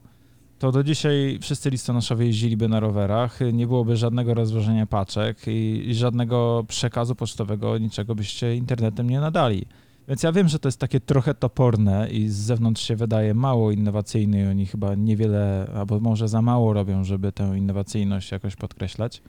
to 0.60 0.72
do 0.72 0.84
dzisiaj 0.84 1.40
wszyscy 1.42 1.70
listonoszowie 1.70 2.26
jeździliby 2.26 2.68
na 2.70 2.80
rowerach, 2.80 3.40
nie 3.54 3.68
byłoby 3.68 3.96
żadnego 3.98 4.34
rozwożenia 4.34 4.86
paczek 4.86 5.38
i, 5.48 5.84
i 5.90 5.96
żadnego 5.96 6.66
przekazu 6.68 7.16
pocztowego, 7.16 7.78
niczego 7.78 8.16
byście 8.16 8.56
internetem 8.56 9.10
nie 9.10 9.20
nadali. 9.20 9.66
Więc 10.08 10.24
ja 10.24 10.32
wiem, 10.32 10.48
że 10.48 10.60
to 10.60 10.68
jest 10.68 10.80
takie 10.80 11.00
trochę 11.00 11.34
toporne 11.34 12.10
i 12.10 12.30
z 12.30 12.36
zewnątrz 12.36 12.82
się 12.82 12.96
wydaje 12.96 13.34
mało 13.34 13.72
innowacyjny 13.72 14.42
i 14.44 14.48
oni 14.48 14.66
chyba 14.66 14.96
niewiele, 14.96 15.72
albo 15.76 16.00
może 16.00 16.28
za 16.28 16.42
mało 16.42 16.74
robią, 16.74 17.04
żeby 17.04 17.32
tę 17.32 17.58
innowacyjność 17.58 18.32
jakoś 18.32 18.56
podkreślać. 18.56 19.22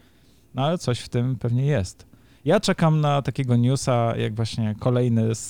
No 0.54 0.64
ale 0.64 0.78
coś 0.78 1.00
w 1.00 1.08
tym 1.08 1.36
pewnie 1.36 1.66
jest. 1.66 2.06
Ja 2.44 2.60
czekam 2.60 3.00
na 3.00 3.22
takiego 3.22 3.56
newsa, 3.56 4.16
jak 4.16 4.34
właśnie 4.34 4.74
kolejny 4.78 5.34
z, 5.34 5.48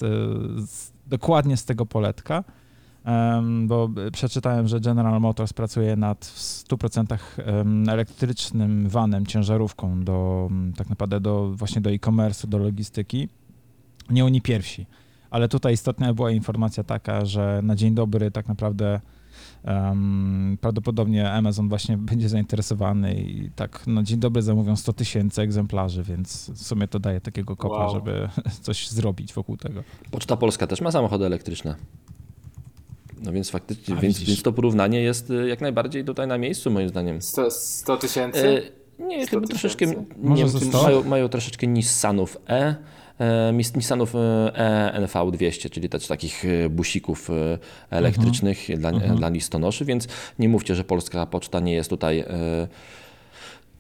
z, 0.71 0.93
dokładnie 1.07 1.57
z 1.57 1.65
tego 1.65 1.87
poletka, 1.87 2.45
bo 3.67 3.91
przeczytałem, 4.13 4.69
że 4.69 4.81
General 4.81 5.21
Motors 5.21 5.53
pracuje 5.53 5.97
nad 5.97 6.27
w 6.27 6.39
100% 6.39 7.19
em, 7.37 7.89
elektrycznym 7.89 8.89
vanem, 8.89 9.27
ciężarówką 9.27 10.05
do 10.05 10.49
mm, 10.51 10.73
tak 10.73 10.89
naprawdę 10.91 11.21
do 11.21 11.51
właśnie 11.55 11.81
do 11.81 11.91
e-commerce'u, 11.91 12.47
do 12.47 12.59
logistyki. 12.59 13.29
Nie 14.11 14.25
oni 14.25 14.43
pierwsi. 14.43 14.87
Ale 15.31 15.49
tutaj 15.49 15.75
istotna 15.75 16.15
była 16.15 16.31
informacja 16.31 16.85
taka, 16.85 17.25
że 17.25 17.61
na 17.63 17.77
dzień 17.77 17.95
dobry 17.95 18.31
tak 18.31 18.49
naprawdę 18.49 19.01
em, 19.65 20.59
prawdopodobnie 20.61 21.33
Amazon 21.33 21.69
właśnie 21.69 21.97
będzie 22.11 22.29
zainteresowany 22.29 23.15
i 23.15 23.51
tak 23.57 23.87
na 23.87 24.03
dzień 24.03 24.19
dobry 24.21 24.43
zamówią 24.43 24.77
100 24.77 24.93
tysięcy 24.93 25.43
egzemplarzy, 25.43 26.03
więc 26.03 26.51
w 26.51 26.63
sumie 26.63 26.89
to 26.89 26.99
daje 26.99 27.21
takiego 27.21 27.57
kopa, 27.57 27.75
Wow. 27.79 27.95
żeby 27.95 28.29
coś 28.63 28.89
zrobić 28.91 29.33
wokół 29.35 29.57
tego. 29.57 29.83
Poczta 30.11 30.37
Polska 30.37 30.67
też 30.67 30.81
ma 30.81 30.91
samochody 30.91 31.27
elektryczne. 31.27 31.75
No 33.23 33.33
więc 33.33 33.51
faktycznie, 33.51 33.97
A, 33.97 34.01
więc, 34.01 34.19
więc 34.21 34.43
to 34.43 34.53
porównanie 34.53 35.01
jest 35.01 35.31
y, 35.31 35.49
jak 35.49 35.61
najbardziej 35.61 36.05
tutaj 36.05 36.27
na 36.27 36.39
miejscu 36.39 36.71
moim 36.71 36.89
zdaniem. 36.89 37.23
100 37.23 37.51
100 37.51 37.97
tysięcy? 37.97 38.63
Nie, 38.99 39.27
100 39.27 39.31
chyba 39.37 39.47
troszeczkę. 39.47 39.87
Nie 39.87 39.95
Może 40.19 40.43
wiem, 40.43 40.49
ze 40.49 40.59
czy 40.59 40.65
100? 40.65 40.83
mają, 40.83 41.05
mają 41.05 41.29
troszeczkę 41.29 41.67
Nissanów 41.67 42.37
E. 42.49 42.77
e, 43.19 43.53
Nissanów 43.53 44.15
e, 44.15 44.93
ENV 44.95 45.31
200, 45.33 45.71
czyli 45.71 45.89
też 45.89 46.07
takich 46.07 46.45
e, 46.45 46.69
busików 46.69 47.31
e, 47.31 47.59
elektrycznych 47.91 48.59
dla, 48.79 48.93
dla 48.93 49.29
listonoszy, 49.29 49.85
więc 49.85 50.09
nie 50.39 50.49
mówcie, 50.49 50.75
że 50.75 50.85
polska 50.85 51.27
poczta 51.27 51.61
nie 51.61 51.73
jest 51.75 51.91
tutaj. 51.91 52.19
e, 52.19 52.69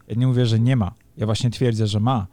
Ja 0.08 0.14
nie 0.16 0.26
mówię, 0.26 0.46
że 0.46 0.60
nie 0.60 0.76
ma. 0.76 0.92
Ja 1.16 1.26
właśnie 1.26 1.50
twierdzę, 1.50 1.86
że 1.86 2.00
ma. 2.00 2.26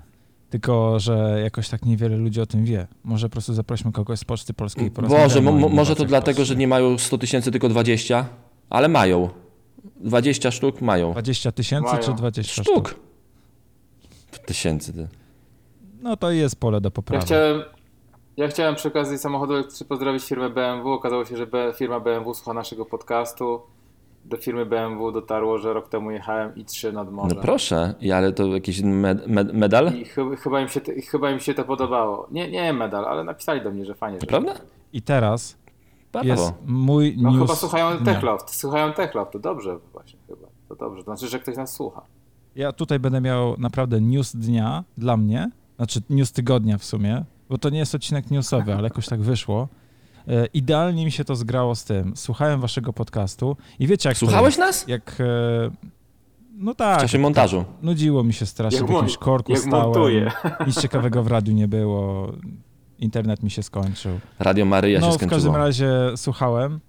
Tylko, 0.49 0.99
że 0.99 1.39
jakoś 1.43 1.69
tak 1.69 1.85
niewiele 1.85 2.17
ludzi 2.17 2.41
o 2.41 2.45
tym 2.45 2.65
wie. 2.65 2.87
Może 3.03 3.29
po 3.29 3.33
prostu 3.33 3.53
zaprośmy 3.53 3.91
kogoś 3.91 4.19
z 4.19 4.25
Poczty 4.25 4.53
Polskiej. 4.53 4.91
Boże, 4.91 5.41
może 5.41 5.95
to 5.95 6.05
dlatego, 6.05 6.45
że 6.45 6.55
nie 6.55 6.67
mają 6.67 6.97
100 6.97 7.17
tysięcy, 7.17 7.51
tylko 7.51 7.69
20, 7.69 8.25
ale 8.69 8.87
mają. 8.87 9.29
20 10.01 10.51
sztuk 10.51 10.81
mają. 10.81 11.11
20 11.11 11.51
tysięcy 11.51 11.91
Mają. 11.91 12.03
czy 12.03 12.13
20 12.13 12.63
sztuk? 12.63 12.89
Sztuk. 12.89 12.99
Tysięcy. 14.45 15.07
No 16.05 16.17
to 16.17 16.31
jest 16.31 16.59
pole 16.59 16.81
do 16.81 16.87
Ja 16.87 16.91
poprawy. 16.91 17.25
chciałem, 17.25 17.61
ja 18.37 18.47
chciałem 18.47 18.75
przy 18.75 18.87
okazji 18.87 19.17
samochodu 19.17 19.53
elektrycznego 19.53 19.89
pozdrowić 19.89 20.23
firmę 20.25 20.49
BMW. 20.49 20.89
Okazało 20.93 21.25
się, 21.25 21.37
że 21.37 21.47
firma 21.75 21.99
BMW 21.99 22.33
słucha 22.33 22.53
naszego 22.53 22.85
podcastu. 22.85 23.61
Do 24.25 24.37
firmy 24.37 24.65
BMW 24.65 25.11
dotarło, 25.11 25.57
że 25.57 25.73
rok 25.73 25.89
temu 25.89 26.11
jechałem 26.11 26.53
i3 26.53 26.93
nad 26.93 27.07
No 27.07 27.11
morze. 27.11 27.35
proszę, 27.35 27.93
i 28.01 28.11
ale 28.11 28.33
to 28.33 28.45
jakiś 28.47 28.81
med, 28.81 29.27
med, 29.27 29.53
medal? 29.53 29.93
I 29.95 30.05
chyba, 30.05 30.35
chyba, 30.35 30.61
im 30.61 30.67
się 30.67 30.81
to, 30.81 30.91
chyba 31.11 31.31
im 31.31 31.39
się 31.39 31.53
to 31.53 31.63
podobało. 31.63 32.27
Nie, 32.31 32.51
nie 32.51 32.73
medal, 32.73 33.05
ale 33.05 33.23
napisali 33.23 33.61
do 33.61 33.71
mnie, 33.71 33.85
że 33.85 33.95
fajnie. 33.95 34.19
Że 34.21 34.27
Prawda? 34.27 34.53
I 34.93 35.01
teraz 35.01 35.57
Brawo. 36.11 36.27
jest 36.27 36.53
mój 36.65 37.15
No 37.17 37.29
news 37.31 37.41
chyba 37.41 37.55
słuchają. 37.55 37.97
Techloft. 38.05 38.55
Słuchają 38.55 38.93
Techloft, 38.93 39.31
to 39.31 39.39
dobrze 39.39 39.77
właśnie 39.93 40.19
chyba. 40.27 40.47
To 40.69 40.75
dobrze, 40.75 41.03
to 41.03 41.15
znaczy, 41.15 41.27
że 41.27 41.39
ktoś 41.39 41.55
nas 41.57 41.73
słucha. 41.73 42.01
Ja 42.55 42.71
tutaj 42.71 42.99
będę 42.99 43.21
miał 43.21 43.55
naprawdę 43.57 44.01
news 44.01 44.35
dnia 44.35 44.83
dla 44.97 45.17
mnie, 45.17 45.49
znaczy 45.77 46.01
news 46.09 46.31
tygodnia 46.31 46.77
w 46.77 46.83
sumie, 46.85 47.25
bo 47.49 47.57
to 47.57 47.69
nie 47.69 47.79
jest 47.79 47.95
odcinek 47.95 48.31
newsowy, 48.31 48.73
ale 48.73 48.83
jakoś 48.83 49.07
tak 49.07 49.21
wyszło. 49.21 49.67
E, 50.27 50.45
Idealnie 50.45 51.05
mi 51.05 51.11
się 51.11 51.25
to 51.25 51.35
zgrało 51.35 51.75
z 51.75 51.83
tym. 51.83 52.13
Słuchałem 52.15 52.61
waszego 52.61 52.93
podcastu 52.93 53.57
i 53.79 53.87
wiecie 53.87 54.09
jak 54.09 54.17
to 54.17 54.25
Słuchałeś 54.25 54.57
jest? 54.57 54.59
nas? 54.59 54.87
Jak... 54.87 55.17
e, 55.21 55.71
No 56.57 56.73
W 56.73 56.75
tak, 56.75 57.01
czasie 57.01 57.19
montażu. 57.19 57.65
nudziło 57.81 58.23
mi 58.23 58.33
się 58.33 58.45
strasznie, 58.45 58.79
Jak 58.79 58.87
w 58.87 58.91
jakimś 58.93 59.17
korku 59.17 59.51
jak 59.51 59.61
stałem, 59.61 59.85
montuję. 59.85 60.31
nic 60.67 60.81
ciekawego 60.81 61.23
w 61.23 61.27
radiu 61.27 61.53
nie 61.53 61.67
było, 61.67 62.31
internet 62.99 63.43
mi 63.43 63.51
się 63.51 63.63
skończył. 63.63 64.19
Radio 64.39 64.65
Maryja 64.65 64.99
no 64.99 65.05
się 65.05 65.11
w 65.11 65.15
skończyło. 65.15 65.37
każdym 65.37 65.55
razie 65.55 65.89
słuchałem. 66.15 66.79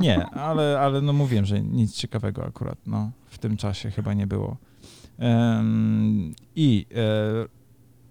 Nie, 0.00 0.26
ale, 0.26 0.80
ale 0.80 1.00
no 1.00 1.12
mówiłem, 1.12 1.44
że 1.44 1.60
nic 1.62 1.94
ciekawego 1.94 2.44
akurat 2.44 2.78
no, 2.86 3.10
w 3.26 3.38
tym 3.38 3.56
czasie 3.56 3.90
chyba 3.90 4.14
nie 4.14 4.26
było. 4.26 4.56
Em, 5.18 6.34
I, 6.56 6.86
e, 6.94 7.55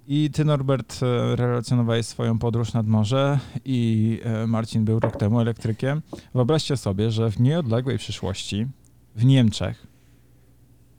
I 0.08 0.30
ty, 0.30 0.46
Norbert, 0.46 1.00
e, 1.04 1.36
relacjonowałeś 1.36 2.06
swoją 2.06 2.40
podróż 2.40 2.74
nad 2.74 2.88
morze 2.88 3.40
i 3.66 4.20
e, 4.24 4.48
Marcin 4.48 4.86
był 4.86 5.00
rok 5.00 5.18
temu 5.18 5.40
elektrykiem. 5.40 6.02
Wyobraźcie 6.34 6.78
sobie, 6.78 7.12
że 7.12 7.32
w 7.32 7.40
nieodległej 7.40 7.98
przyszłości 7.98 8.68
w 9.16 9.26
Niemczech, 9.26 9.88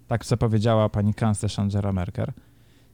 tak 0.06 0.24
zapowiedziała 0.24 0.88
pani 0.88 1.14
kanclerz 1.14 1.58
Angela 1.58 1.92
Merkel, 1.92 2.32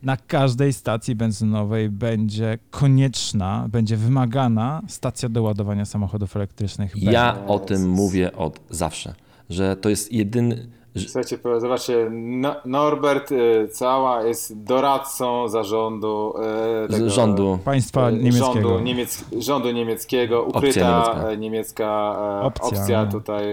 na 0.02 0.16
każdej 0.16 0.72
stacji 0.72 1.14
benzynowej 1.14 1.90
będzie 1.90 2.58
konieczna, 2.70 3.66
będzie 3.68 3.96
wymagana 3.96 4.82
stacja 4.88 5.28
do 5.28 5.42
ładowania 5.42 5.84
samochodów 5.84 6.36
elektrycznych. 6.36 6.92
Ja 6.96 7.46
o 7.46 7.58
tym 7.58 7.90
mówię 7.90 8.32
od 8.32 8.60
zawsze, 8.70 9.14
że 9.50 9.76
to 9.76 9.88
jest 9.88 10.12
jedyny. 10.12 10.68
Słuchajcie, 10.98 11.38
zobaczcie, 11.58 12.08
no, 12.10 12.54
Norbert 12.64 13.32
y, 13.32 13.68
cała 13.72 14.22
jest 14.22 14.64
doradcą 14.64 15.48
zarządu 15.48 16.34
y, 16.86 16.92
tego, 16.92 17.10
rządu. 17.10 17.58
Państwa 17.64 18.10
y, 18.10 18.12
niemieckiego. 18.12 18.52
Rządu, 18.52 18.80
niemiec, 18.80 19.24
rządu 19.38 19.70
niemieckiego, 19.70 20.46
Opcja 20.46 20.58
ukryta 20.58 20.80
niemiecka. 20.80 21.14
niemiecka, 21.14 21.36
niemiecka 21.36 22.40
e, 22.42 22.46
Opcja, 22.46 22.78
opcja, 22.78 23.06
tutaj. 23.06 23.44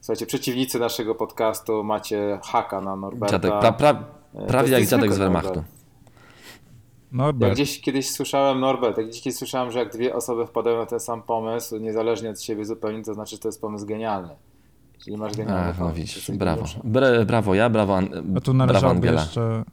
Słuchajcie, 0.00 0.26
przeciwnicy 0.26 0.78
naszego 0.78 1.14
podcastu 1.14 1.84
macie 1.84 2.38
haka 2.42 2.80
na 2.80 2.96
Norberta. 2.96 3.38
Dziadek, 3.38 3.60
pra, 3.60 3.72
pra, 3.72 4.04
prawie 4.48 4.72
jak 4.72 4.86
dziadek 4.86 5.12
z 5.12 5.18
Wehrmachtu. 5.18 5.48
Norbert. 5.48 5.66
Ja 7.12 7.16
Norbert, 7.18 7.54
gdzieś 7.54 7.80
kiedyś 7.80 8.10
słyszałem, 8.10 8.60
Norbert, 8.60 8.98
jak 8.98 9.06
gdzieś 9.06 9.22
kiedyś 9.22 9.38
słyszałem, 9.38 9.70
że 9.70 9.78
jak 9.78 9.92
dwie 9.92 10.14
osoby 10.14 10.46
wpadają 10.46 10.76
na 10.76 10.86
ten 10.86 11.00
sam 11.00 11.22
pomysł, 11.22 11.76
niezależnie 11.76 12.30
od 12.30 12.42
siebie 12.42 12.64
zupełnie, 12.64 13.02
to 13.02 13.14
znaczy, 13.14 13.36
że 13.36 13.38
to 13.38 13.48
jest 13.48 13.60
pomysł 13.60 13.86
genialny. 13.86 14.36
Czyli 15.04 15.16
masz 15.16 15.36
genialny 15.36 15.68
Ach, 15.70 15.78
no 15.78 15.92
widzisz, 15.92 16.30
brawo. 16.30 16.64
Bre, 16.84 17.24
brawo 17.24 17.54
ja, 17.54 17.70
brawo, 17.70 17.96
An, 17.96 18.08
a 18.36 18.40
tu 18.40 18.54
brawo 18.54 18.90
Angela. 18.90 19.20
jeszcze... 19.22 19.64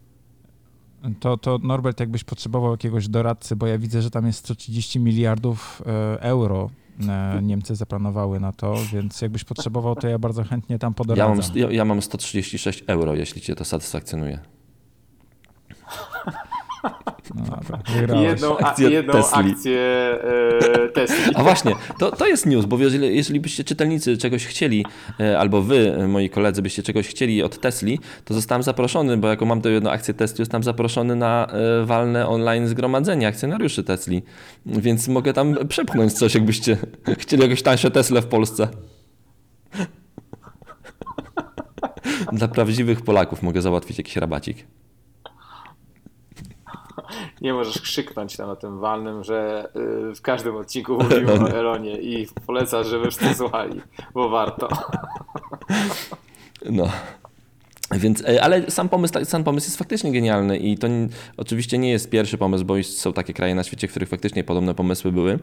To, 1.20 1.38
to 1.38 1.58
Norbert, 1.64 2.00
jakbyś 2.00 2.24
potrzebował 2.24 2.72
jakiegoś 2.72 3.08
doradcy, 3.08 3.56
bo 3.56 3.68
ja 3.68 3.78
widzę, 3.78 4.02
że 4.02 4.12
tam 4.12 4.26
jest 4.28 4.40
130 4.40 5.00
miliardów 5.00 5.82
e, 5.86 6.22
euro 6.22 6.70
e, 7.10 7.40
Niemcy 7.42 7.76
zaplanowały 7.76 8.40
na 8.40 8.52
to, 8.52 8.76
więc 8.94 9.22
jakbyś 9.22 9.44
potrzebował, 9.44 9.96
to 9.96 10.08
ja 10.08 10.20
bardzo 10.20 10.44
chętnie 10.44 10.80
tam 10.80 10.92
Ja 10.92 10.96
podoradzam. 10.96 11.38
mam, 11.38 11.58
ja, 11.58 11.72
ja 11.72 11.86
mam 11.86 12.02
136 12.02 12.84
euro, 12.88 13.16
jeśli 13.16 13.42
cię 13.42 13.56
to 13.56 13.66
satysfakcjonuje. 13.66 14.40
No, 18.08 18.22
jedną, 18.22 18.58
a, 18.58 18.70
Akcję 18.70 18.90
jedną 18.90 19.14
Tesli. 19.14 19.52
akcję 19.52 19.80
e, 20.84 20.90
Tesli. 20.90 21.36
A 21.36 21.44
właśnie, 21.44 21.76
to, 22.00 22.12
to 22.12 22.28
jest 22.28 22.46
news, 22.46 22.66
bo 22.66 22.78
jeżeli, 22.78 23.16
jeżeli 23.16 23.40
byście 23.40 23.64
czytelnicy 23.64 24.18
czegoś 24.18 24.46
chcieli, 24.46 24.86
e, 25.20 25.40
albo 25.40 25.62
wy, 25.62 25.96
e, 25.98 26.08
moi 26.08 26.30
koledzy, 26.30 26.62
byście 26.62 26.84
czegoś 26.84 27.08
chcieli 27.08 27.44
od 27.44 27.60
Tesli, 27.60 28.00
to 28.26 28.34
zostałem 28.34 28.64
zaproszony, 28.64 29.18
bo 29.18 29.28
jako 29.28 29.46
mam 29.46 29.62
tę 29.62 29.70
jedną 29.70 29.90
akcję 29.90 30.14
Tesli, 30.14 30.38
zostałem 30.38 30.64
zaproszony 30.64 31.16
na 31.16 31.48
e, 31.48 31.86
walne 31.86 32.28
online 32.28 32.68
zgromadzenie 32.68 33.28
akcjonariuszy 33.28 33.84
Tesli, 33.84 34.24
więc 34.66 35.08
mogę 35.08 35.34
tam 35.34 35.56
przepchnąć 35.68 36.14
coś, 36.14 36.36
jakbyście 36.36 36.78
chcieli 37.20 37.44
jakieś 37.44 37.62
tańsze 37.62 37.92
Tesla 37.92 38.22
w 38.22 38.28
Polsce. 38.28 38.68
Dla 42.34 42.48
prawdziwych 42.48 43.02
Polaków 43.02 43.44
mogę 43.44 43.62
załatwić 43.62 43.98
jakiś 43.98 44.16
rabacik. 44.16 44.66
Nie 47.42 47.54
możesz 47.54 47.82
krzyknąć 47.82 48.38
tam 48.38 48.48
na 48.48 48.56
tym 48.56 48.80
walnym, 48.80 49.24
że 49.24 49.70
y, 50.12 50.16
w 50.16 50.22
każdym 50.22 50.56
odcinku 50.56 50.94
mówimy 51.04 51.32
o 51.34 51.50
Elonie 51.50 52.02
i 52.02 52.28
polecasz, 52.46 52.88
żeby 52.88 53.12
wszyscy 53.12 53.34
słuchali, 53.36 53.82
bo 54.14 54.30
warto. 54.30 54.68
No. 56.70 56.90
Więc, 57.92 58.24
e, 58.26 58.44
ale 58.44 58.72
sam 58.72 58.90
pomysł, 58.90 59.14
sam 59.26 59.44
pomysł 59.44 59.68
jest 59.68 59.78
faktycznie 59.78 60.12
genialny 60.12 60.58
i 60.58 60.78
to 60.78 60.88
n- 60.88 61.10
oczywiście 61.38 61.78
nie 61.78 61.90
jest 61.90 62.10
pierwszy 62.10 62.38
pomysł, 62.38 62.66
bo 62.66 62.84
są 62.84 63.14
takie 63.14 63.34
kraje 63.34 63.56
na 63.56 63.64
świecie, 63.64 63.88
w 63.88 63.92
których 63.92 64.10
faktycznie 64.10 64.44
podobne 64.44 64.74
pomysły 64.76 65.12
były. 65.12 65.40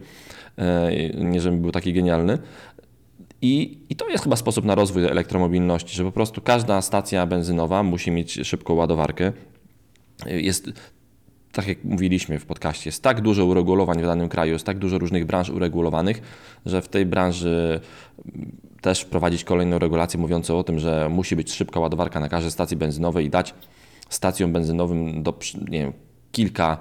E, 0.58 0.90
Nie, 1.14 1.40
żeby 1.40 1.56
był 1.56 1.72
taki 1.72 1.92
genialny. 1.92 2.38
I, 3.42 3.78
I 3.88 3.96
to 3.96 4.08
jest 4.08 4.24
chyba 4.24 4.36
sposób 4.36 4.64
na 4.64 4.74
rozwój 4.74 5.04
elektromobilności, 5.04 5.96
że 5.96 6.04
po 6.04 6.12
prostu 6.12 6.40
każda 6.40 6.82
stacja 6.82 7.26
benzynowa 7.26 7.82
musi 7.82 8.10
mieć 8.10 8.32
szybką 8.42 8.74
ładowarkę. 8.74 9.32
Jest, 10.26 10.66
tak 11.54 11.68
jak 11.68 11.84
mówiliśmy 11.84 12.38
w 12.38 12.46
podcaście, 12.46 12.88
jest 12.88 13.02
tak 13.02 13.20
dużo 13.20 13.44
uregulowań 13.44 14.02
w 14.02 14.06
danym 14.06 14.28
kraju, 14.28 14.52
jest 14.52 14.66
tak 14.66 14.78
dużo 14.78 14.98
różnych 14.98 15.24
branż 15.24 15.50
uregulowanych, 15.50 16.22
że 16.66 16.82
w 16.82 16.88
tej 16.88 17.06
branży 17.06 17.80
też 18.80 19.00
wprowadzić 19.00 19.44
kolejną 19.44 19.78
regulację 19.78 20.20
mówiącą 20.20 20.58
o 20.58 20.64
tym, 20.64 20.78
że 20.78 21.08
musi 21.08 21.36
być 21.36 21.52
szybka 21.52 21.80
ładowarka 21.80 22.20
na 22.20 22.28
każdej 22.28 22.50
stacji 22.50 22.76
benzynowej 22.76 23.26
i 23.26 23.30
dać 23.30 23.54
stacjom 24.08 24.52
benzynowym 24.52 25.22
do, 25.22 25.38
nie 25.68 25.78
wiem, 25.78 25.92
kilka 26.32 26.78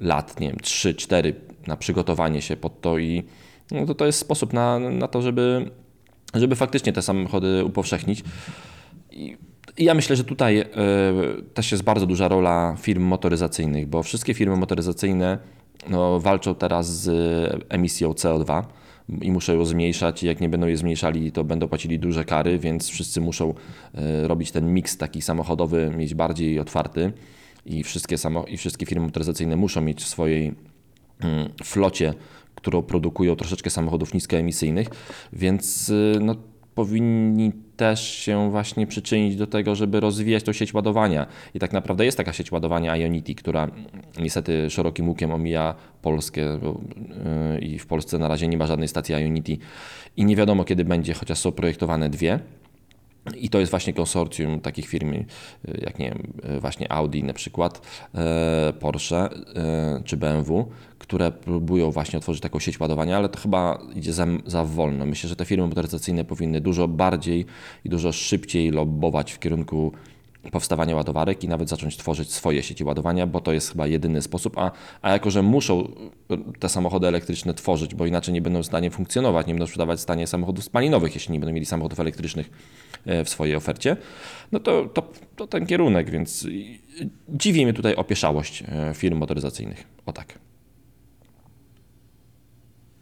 lat, 0.00 0.40
nie 0.40 0.48
wiem, 0.48 0.58
3, 0.60 0.94
4 0.94 1.34
na 1.66 1.76
przygotowanie 1.76 2.42
się 2.42 2.56
pod 2.56 2.80
to 2.80 2.98
i 2.98 3.24
no 3.70 3.86
to, 3.86 3.94
to 3.94 4.06
jest 4.06 4.18
sposób 4.18 4.52
na, 4.52 4.78
na 4.78 5.08
to, 5.08 5.22
żeby, 5.22 5.70
żeby 6.34 6.56
faktycznie 6.56 6.92
te 6.92 7.02
samochody 7.02 7.64
upowszechnić. 7.64 8.24
I 9.10 9.36
ja 9.78 9.94
myślę, 9.94 10.16
że 10.16 10.24
tutaj 10.24 10.58
e, 10.58 10.66
też 11.54 11.72
jest 11.72 11.84
bardzo 11.84 12.06
duża 12.06 12.28
rola 12.28 12.76
firm 12.80 13.02
motoryzacyjnych, 13.02 13.86
bo 13.86 14.02
wszystkie 14.02 14.34
firmy 14.34 14.56
motoryzacyjne 14.56 15.38
no, 15.88 16.20
walczą 16.20 16.54
teraz 16.54 17.00
z 17.00 17.08
emisją 17.68 18.12
CO2 18.12 18.62
i 19.22 19.32
muszą 19.32 19.54
ją 19.54 19.64
zmniejszać. 19.64 20.22
Jak 20.22 20.40
nie 20.40 20.48
będą 20.48 20.66
je 20.66 20.76
zmniejszali, 20.76 21.32
to 21.32 21.44
będą 21.44 21.68
płacili 21.68 21.98
duże 21.98 22.24
kary, 22.24 22.58
więc 22.58 22.88
wszyscy 22.88 23.20
muszą 23.20 23.54
e, 23.94 24.28
robić 24.28 24.50
ten 24.50 24.74
miks 24.74 24.96
taki 24.96 25.22
samochodowy, 25.22 25.92
mieć 25.96 26.14
bardziej 26.14 26.60
otwarty. 26.60 27.12
I 27.66 27.84
wszystkie, 27.84 28.18
samo, 28.18 28.44
I 28.44 28.56
wszystkie 28.56 28.86
firmy 28.86 29.06
motoryzacyjne 29.06 29.56
muszą 29.56 29.80
mieć 29.80 30.02
w 30.02 30.08
swojej 30.08 30.54
mm, 31.20 31.48
flocie, 31.64 32.14
którą 32.54 32.82
produkują 32.82 33.36
troszeczkę 33.36 33.70
samochodów 33.70 34.14
niskoemisyjnych, 34.14 34.88
więc 35.32 35.92
no, 36.20 36.34
powinni 36.76 37.52
też 37.76 38.08
się 38.10 38.50
właśnie 38.50 38.86
przyczynić 38.86 39.36
do 39.36 39.46
tego, 39.46 39.74
żeby 39.74 40.00
rozwijać 40.00 40.42
tą 40.42 40.52
sieć 40.52 40.74
ładowania. 40.74 41.26
I 41.54 41.58
tak 41.58 41.72
naprawdę 41.72 42.04
jest 42.04 42.16
taka 42.16 42.32
sieć 42.32 42.52
ładowania 42.52 42.96
Ionity, 42.96 43.34
która 43.34 43.70
niestety 44.18 44.70
szerokim 44.70 45.08
łukiem 45.08 45.32
omija 45.32 45.74
Polskę 46.02 46.58
bo, 46.58 46.80
yy, 47.52 47.58
i 47.58 47.78
w 47.78 47.86
Polsce 47.86 48.18
na 48.18 48.28
razie 48.28 48.48
nie 48.48 48.56
ma 48.56 48.66
żadnej 48.66 48.88
stacji 48.88 49.14
Ionity 49.14 49.58
i 50.16 50.24
nie 50.24 50.36
wiadomo 50.36 50.64
kiedy 50.64 50.84
będzie, 50.84 51.14
chociaż 51.14 51.38
są 51.38 51.52
projektowane 51.52 52.08
dwie. 52.10 52.40
I 53.34 53.48
to 53.48 53.60
jest 53.60 53.70
właśnie 53.70 53.92
konsorcjum 53.92 54.60
takich 54.60 54.88
firm 54.88 55.12
y, 55.12 55.26
jak 55.64 55.98
nie 55.98 56.08
wiem, 56.08 56.32
y, 56.56 56.60
właśnie 56.60 56.92
Audi 56.92 57.22
na 57.22 57.32
przykład, 57.32 57.80
e, 58.14 58.72
Porsche 58.80 59.28
czy 60.04 60.16
BMW, 60.16 60.68
które 60.98 61.30
próbują 61.30 61.90
właśnie 61.90 62.18
otworzyć 62.18 62.42
taką 62.42 62.58
sieć 62.58 62.80
ładowania, 62.80 63.16
ale 63.16 63.28
to 63.28 63.38
chyba 63.38 63.78
idzie 63.94 64.12
za, 64.12 64.26
za 64.46 64.64
wolno. 64.64 65.06
Myślę, 65.06 65.28
że 65.28 65.36
te 65.36 65.44
firmy 65.44 65.66
motoryzacyjne 65.66 66.24
powinny 66.24 66.60
dużo 66.60 66.88
bardziej 66.88 67.46
i 67.84 67.88
dużo 67.88 68.12
szybciej 68.12 68.70
lobbować 68.70 69.32
w 69.32 69.38
kierunku 69.38 69.92
powstawania 70.50 70.96
ładowarek 70.96 71.44
i 71.44 71.48
nawet 71.48 71.68
zacząć 71.68 71.96
tworzyć 71.96 72.32
swoje 72.32 72.62
sieci 72.62 72.84
ładowania, 72.84 73.26
bo 73.26 73.40
to 73.40 73.52
jest 73.52 73.70
chyba 73.70 73.86
jedyny 73.86 74.22
sposób, 74.22 74.58
a, 74.58 74.70
a 75.02 75.12
jako, 75.12 75.30
że 75.30 75.42
muszą 75.42 75.88
te 76.58 76.68
samochody 76.68 77.06
elektryczne 77.06 77.54
tworzyć, 77.54 77.94
bo 77.94 78.06
inaczej 78.06 78.34
nie 78.34 78.42
będą 78.42 78.62
w 78.62 78.66
stanie 78.66 78.90
funkcjonować, 78.90 79.46
nie 79.46 79.54
będą 79.54 79.66
sprzedawać 79.66 79.98
w 79.98 80.02
stanie 80.02 80.26
samochodów 80.26 80.64
spalinowych, 80.64 81.14
jeśli 81.14 81.32
nie 81.32 81.40
będą 81.40 81.52
mieli 81.52 81.66
samochodów 81.66 82.00
elektrycznych 82.00 82.50
w 83.24 83.28
swojej 83.28 83.56
ofercie, 83.56 83.96
no 84.52 84.60
to, 84.60 84.84
to, 84.84 85.02
to 85.36 85.46
ten 85.46 85.66
kierunek, 85.66 86.10
więc 86.10 86.46
dziwi 87.28 87.64
mnie 87.64 87.74
tutaj 87.74 87.94
opieszałość 87.94 88.62
e, 88.68 88.94
firm 88.94 89.18
motoryzacyjnych. 89.18 89.86
O 90.06 90.12
tak. 90.12 90.38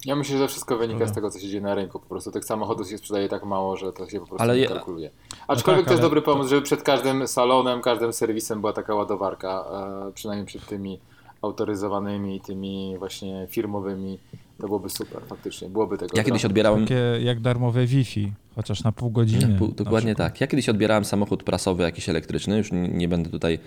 Ja 0.04 0.16
myślę, 0.16 0.38
że 0.38 0.48
wszystko 0.48 0.76
wynika 0.76 1.06
z 1.06 1.12
tego, 1.12 1.30
co 1.30 1.38
się 1.38 1.48
dzieje 1.48 1.60
na 1.60 1.74
rynku. 1.74 2.00
Po 2.00 2.06
prostu 2.06 2.30
tych 2.30 2.44
samochodów 2.44 2.88
się 2.88 2.98
sprzedaje 2.98 3.28
tak 3.28 3.44
mało, 3.44 3.76
że 3.76 3.92
to 3.92 4.08
się 4.08 4.20
po 4.20 4.26
prostu 4.26 4.42
Ale 4.42 4.58
nie 4.58 4.66
kalkuluje. 4.66 5.10
Aczkolwiek 5.48 5.84
tak, 5.84 5.88
to 5.88 5.92
jest 5.92 6.02
ale 6.02 6.10
dobry 6.10 6.22
pomysł, 6.22 6.50
żeby 6.50 6.62
przed 6.62 6.82
każdym 6.82 7.28
salonem, 7.28 7.80
każdym 7.80 8.12
serwisem 8.12 8.60
była 8.60 8.72
taka 8.72 8.94
ładowarka, 8.94 9.64
e, 10.08 10.12
przynajmniej 10.12 10.46
przed 10.46 10.66
tymi 10.66 11.00
autoryzowanymi, 11.42 12.40
tymi 12.40 12.96
właśnie 12.98 13.46
firmowymi. 13.50 14.18
To 14.58 14.66
byłoby 14.66 14.88
super, 14.90 15.22
faktycznie. 15.28 15.68
Byłoby 15.68 15.98
tego. 15.98 16.16
Ja 16.16 16.24
kiedyś 16.24 16.44
odbierałem 16.44 16.80
Takie 16.82 17.00
jak 17.22 17.40
darmowe 17.40 17.86
Wi-Fi, 17.86 18.32
chociaż 18.54 18.84
na 18.84 18.92
pół 18.92 19.10
godziny. 19.10 19.56
Pół- 19.58 19.74
Dokładnie 19.74 20.14
tak. 20.14 20.40
Ja 20.40 20.46
kiedyś 20.46 20.68
odbierałem 20.68 21.04
samochód 21.04 21.42
prasowy 21.42 21.82
jakiś 21.82 22.08
elektryczny, 22.08 22.56
już 22.58 22.72
nie, 22.72 23.08
będę 23.08 23.30
tutaj 23.30 23.58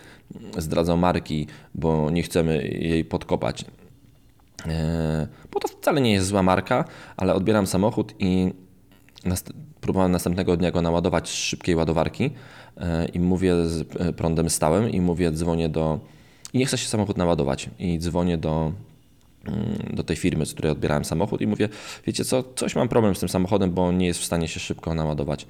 zdradzał 0.57 0.97
marki, 0.97 1.47
bo 1.75 2.09
nie 2.09 2.23
chcemy 2.23 2.67
jej 2.67 3.05
podkopać. 3.05 3.65
Eee, 4.65 5.27
Bo 5.51 5.59
to 5.59 5.67
wcale 5.67 6.01
nie 6.01 6.11
jest 6.13 6.27
zła 6.27 6.43
marka, 6.43 6.85
ale 7.17 7.33
odbieram 7.33 7.67
samochód 7.67 8.13
i 8.19 8.53
nast- 9.25 9.53
próbowałem 9.81 10.11
następnego 10.11 10.57
dnia 10.57 10.71
go 10.71 10.81
naładować 10.81 11.29
z 11.29 11.33
szybkiej 11.33 11.75
ładowarki 11.75 12.31
e, 12.77 13.05
i 13.05 13.19
mówię 13.19 13.65
z 13.67 13.81
e, 13.99 14.13
prądem 14.13 14.49
stałym 14.49 14.89
i 14.89 15.01
mówię, 15.01 15.31
dzwonię 15.31 15.69
do... 15.69 15.99
I 16.53 16.57
nie 16.57 16.65
chce 16.65 16.77
się 16.77 16.87
samochód 16.87 17.17
naładować 17.17 17.69
i 17.79 17.99
dzwonię 17.99 18.37
do 18.37 18.71
do 19.93 20.03
tej 20.03 20.15
firmy, 20.15 20.45
z 20.45 20.53
której 20.53 20.71
odbierałem 20.71 21.05
samochód 21.05 21.41
i 21.41 21.47
mówię, 21.47 21.69
wiecie 22.07 22.25
co, 22.25 22.43
coś 22.55 22.75
mam 22.75 22.87
problem 22.87 23.15
z 23.15 23.19
tym 23.19 23.29
samochodem, 23.29 23.71
bo 23.71 23.91
nie 23.91 24.07
jest 24.07 24.19
w 24.19 24.25
stanie 24.25 24.47
się 24.47 24.59
szybko 24.59 24.93
naładować. 24.93 25.47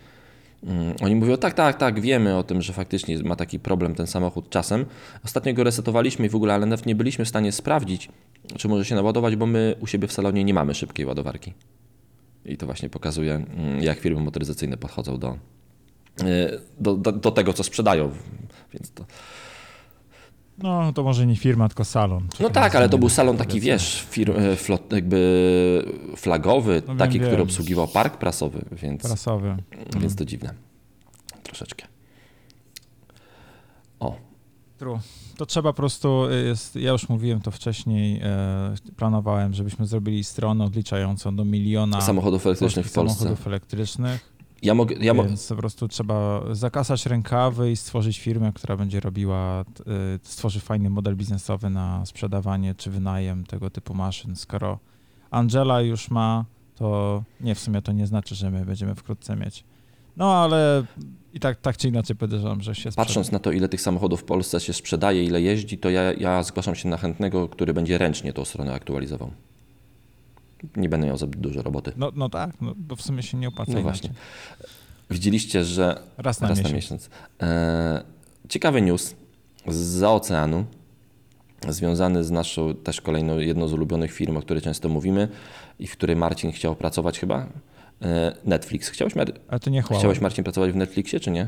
Mm, 0.63 0.93
Oni 1.01 1.15
mówią, 1.15 1.37
tak, 1.37 1.53
tak, 1.53 1.77
tak, 1.77 1.99
wiemy 1.99 2.37
o 2.37 2.43
tym, 2.43 2.61
że 2.61 2.73
faktycznie 2.73 3.23
ma 3.23 3.35
taki 3.35 3.59
problem 3.59 3.95
ten 3.95 4.07
samochód 4.07 4.49
czasem. 4.49 4.85
Ostatnio 5.25 5.53
go 5.53 5.63
resetowaliśmy 5.63 6.25
i 6.25 6.29
w 6.29 6.35
ogóle, 6.35 6.53
ale 6.53 6.65
nawet 6.65 6.85
nie 6.85 6.95
byliśmy 6.95 7.25
w 7.25 7.29
stanie 7.29 7.51
sprawdzić, 7.51 8.09
czy 8.57 8.67
może 8.67 8.85
się 8.85 8.95
naładować, 8.95 9.35
bo 9.35 9.45
my 9.45 9.75
u 9.79 9.87
siebie 9.87 10.07
w 10.07 10.13
salonie 10.13 10.43
nie 10.43 10.53
mamy 10.53 10.75
szybkiej 10.75 11.05
ładowarki. 11.05 11.53
I 12.45 12.57
to 12.57 12.65
właśnie 12.65 12.89
pokazuje, 12.89 13.33
mm, 13.33 13.83
jak 13.83 13.99
firmy 13.99 14.21
motoryzacyjne 14.21 14.77
podchodzą 14.77 15.17
do, 15.17 15.37
y, 16.21 16.59
do, 16.79 16.95
do, 16.95 17.11
do 17.11 17.31
tego, 17.31 17.53
co 17.53 17.63
sprzedają. 17.63 18.11
Więc 18.73 18.91
to, 18.91 19.05
No 20.57 20.93
to 20.93 21.03
może 21.03 21.27
nie 21.27 21.35
firma, 21.35 21.67
tylko 21.69 21.85
salon. 21.85 22.27
no 22.39 22.49
tak, 22.49 22.75
ale 22.75 22.89
to 22.89 22.97
był 22.97 23.09
salon 23.09 23.37
taki, 23.37 23.59
wiesz, 23.59 24.05
fir, 24.09 24.31
e, 24.31 24.55
flot, 24.55 24.91
jakby 24.93 25.85
flagowy, 26.15 26.81
No 26.81 26.87
wiem, 26.87 26.97
taki, 26.97 27.19
który 27.19 27.31
wiem. 27.31 27.41
obsługiwał 27.41 27.87
park 27.87 28.17
prasowy, 28.17 28.65
więc, 28.71 29.01
Prasowy. 29.03 29.57
więc 29.99 30.15
to 30.15 30.25
dziwne. 30.25 30.53
Troszeczkę. 31.43 31.85
O, 33.99 34.15
True. 34.77 34.99
To 35.37 35.45
trzeba 35.45 35.73
po 35.73 35.77
prostu, 35.77 36.25
y, 36.31 36.43
jest, 36.43 36.75
ja 36.75 36.91
już 36.91 37.09
mówiłem 37.09 37.41
to 37.41 37.51
wcześniej, 37.51 38.19
e, 38.23 38.75
planowałem, 38.95 39.53
żebyśmy 39.53 39.85
zrobili 39.87 40.23
stronę 40.23 40.65
odliczającą 40.65 41.35
do 41.35 41.45
miliona 41.45 42.01
samochodów 42.01 42.45
elektrycznych 42.45 42.85
w 42.87 42.93
Polsce. 42.93 43.17
samochodów 43.19 43.47
elektrycznych, 43.47 44.33
Ja 44.61 44.73
mogę, 44.73 44.95
ja 44.95 45.13
mo- 45.13 45.23
więc 45.23 45.47
po 45.47 45.55
prostu 45.55 45.87
trzeba 45.87 46.41
zakasać 46.51 47.05
rękawy 47.05 47.71
i 47.71 47.75
stworzyć 47.75 48.19
firmę, 48.19 48.51
która 48.55 48.77
będzie 48.77 48.99
robiła, 48.99 49.61
y, 49.61 49.65
stworzy 50.23 50.59
fajny 50.59 50.89
model 50.89 51.15
biznesowy 51.15 51.69
na 51.69 52.05
sprzedawanie 52.05 52.75
czy 52.75 52.91
wynajem 52.91 53.45
tego 53.45 53.69
typu 53.69 53.93
maszyn. 53.93 54.35
Skoro 54.35 54.79
Angela 55.31 55.81
już 55.81 56.11
ma, 56.11 56.45
to 56.75 57.23
nie, 57.41 57.55
w 57.55 57.59
sumie 57.59 57.81
to 57.81 57.91
nie 57.91 58.07
znaczy, 58.07 58.35
że 58.35 58.51
my 58.51 58.65
będziemy 58.65 58.95
wkrótce 58.95 59.35
mieć. 59.35 59.63
No 60.17 60.35
ale 60.35 60.83
i 61.33 61.39
tak, 61.39 61.61
tak 61.61 61.77
czy 61.77 61.87
inaczej 61.87 62.15
podejrzewam, 62.15 62.61
że 62.61 62.75
się 62.75 62.91
patrząc 62.91 63.31
na 63.31 63.39
to, 63.39 63.51
ile 63.51 63.69
tych 63.69 63.81
samochodów 63.81 64.21
w 64.21 64.23
Polsce 64.23 64.59
się 64.59 64.73
sprzedaje, 64.73 65.23
ile 65.23 65.41
jeździ, 65.41 65.77
to 65.77 65.89
ja, 65.89 66.13
ja 66.13 66.43
zgłaszam 66.43 66.75
się 66.75 66.89
na 66.89 66.97
chętnego, 66.97 67.49
który 67.49 67.73
będzie 67.73 67.97
ręcznie 67.97 68.33
tą 68.33 68.45
stronę 68.45 68.73
aktualizował. 68.73 69.31
Nie 70.75 70.89
będę 70.89 71.07
miał 71.07 71.17
za 71.17 71.27
dużo 71.27 71.61
roboty. 71.61 71.91
No, 71.97 72.11
no 72.15 72.29
tak, 72.29 72.61
no, 72.61 72.73
bo 72.77 72.95
w 72.95 73.01
sumie 73.01 73.23
się 73.23 73.37
nie 73.37 73.47
opłaca 73.47 73.71
No 73.71 73.79
inaczej. 73.79 74.01
właśnie. 74.09 74.19
Widzieliście, 75.09 75.63
że 75.63 75.99
Raz 76.17 76.41
na 76.41 76.47
raz 76.47 76.57
miesiąc. 76.57 76.71
na 76.71 76.75
miesiąc. 76.75 77.09
E, 77.41 78.03
ciekawy 78.49 78.81
news 78.81 79.15
z 79.67 80.03
oceanu, 80.03 80.65
związany 81.69 82.23
z 82.23 82.31
naszą 82.31 82.75
też 82.75 83.01
kolejną 83.01 83.37
jedną 83.37 83.67
z 83.67 83.73
ulubionych 83.73 84.11
firm, 84.11 84.37
o 84.37 84.41
której 84.41 84.63
często 84.63 84.89
mówimy 84.89 85.27
i 85.79 85.87
w 85.87 85.91
której 85.91 86.15
Marcin 86.15 86.51
chciał 86.51 86.75
pracować 86.75 87.19
chyba. 87.19 87.47
E, 88.01 88.35
Netflix. 88.45 88.89
Chciałeś, 88.89 89.15
Mar- 89.15 89.33
Ale 89.47 89.59
to 89.59 89.69
nie 89.69 89.81
chciałeś 89.83 90.21
Marcin 90.21 90.43
pracować 90.43 90.71
w 90.71 90.75
Netflixie, 90.75 91.19
czy 91.19 91.31
nie? 91.31 91.47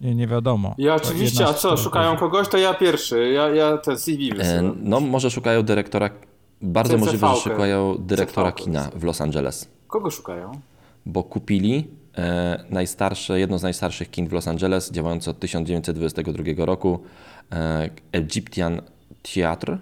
Nie, 0.00 0.14
nie 0.14 0.26
wiadomo. 0.26 0.74
Ja 0.78 0.98
To 1.00 1.08
oczywiście, 1.08 1.46
a 1.46 1.54
co, 1.54 1.76
szukają 1.76 2.16
kogoś, 2.16 2.48
to 2.48 2.58
ja 2.58 2.74
pierwszy. 2.74 3.28
Ja, 3.32 3.48
ja 3.48 3.78
ten 3.78 3.98
CV 3.98 4.30
E, 4.30 4.34
wysyłam. 4.34 4.76
no, 4.82 5.00
może 5.00 5.30
szukają 5.30 5.62
dyrektora, 5.62 6.10
bardzo 6.62 6.98
możliwe, 6.98 7.28
że 7.28 7.36
szukają 7.36 7.96
dyrektora 7.98 8.52
kina 8.52 8.90
w 8.94 9.04
Los 9.04 9.20
Angeles. 9.20 9.68
Kogo 9.86 10.10
szukają? 10.10 10.60
bo 11.06 11.22
kupili 11.22 11.88
e, 12.18 12.64
najstarsze, 12.70 13.40
jedno 13.40 13.58
z 13.58 13.62
najstarszych 13.62 14.10
kin 14.10 14.28
w 14.28 14.32
Los 14.32 14.48
Angeles, 14.48 14.90
działające 14.90 15.30
od 15.30 15.38
1922 15.38 16.66
roku, 16.66 17.00
e, 17.52 17.90
Egyptian 18.12 18.82
Theatre 19.22 19.78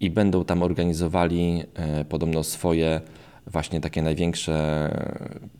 i 0.00 0.10
będą 0.10 0.44
tam 0.44 0.62
organizowali 0.62 1.62
e, 1.74 2.04
podobno 2.04 2.44
swoje 2.44 3.00
właśnie 3.46 3.80
takie 3.80 4.02
największe 4.02 4.88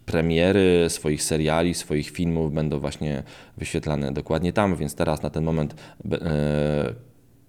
premiery 0.06 0.86
swoich 0.88 1.22
seriali, 1.22 1.74
swoich 1.74 2.10
filmów 2.10 2.54
będą 2.54 2.80
właśnie 2.80 3.22
wyświetlane 3.56 4.12
dokładnie 4.12 4.52
tam, 4.52 4.76
więc 4.76 4.94
teraz 4.94 5.22
na 5.22 5.30
ten 5.30 5.44
moment 5.44 5.74
e, 6.12 6.94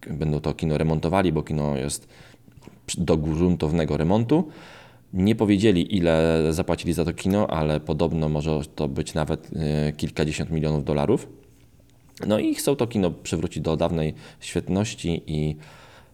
będą 0.08 0.40
to 0.40 0.54
kino 0.54 0.78
remontowali, 0.78 1.34
bo 1.34 1.44
kino 1.44 1.78
jest 1.78 2.08
do 2.98 3.18
gruntownego 3.18 3.98
remontu. 3.98 4.48
Nie 5.14 5.36
powiedzieli, 5.36 5.96
ile 5.98 6.44
zapłacili 6.50 6.94
za 6.94 7.06
to 7.06 7.14
kino, 7.14 7.48
ale 7.48 7.80
podobno 7.80 8.30
może 8.30 8.62
to 8.76 8.88
być 8.88 9.14
nawet 9.14 9.50
e, 9.56 9.94
kilkadziesiąt 9.94 10.52
milionów 10.52 10.84
dolarów. 10.84 11.28
No 12.28 12.40
i 12.40 12.56
chcą 12.56 12.76
to 12.76 12.88
kino 12.88 13.12
przywrócić 13.12 13.64
do 13.64 13.78
dawnej 13.78 14.14
świetności 14.40 15.24
i, 15.28 15.56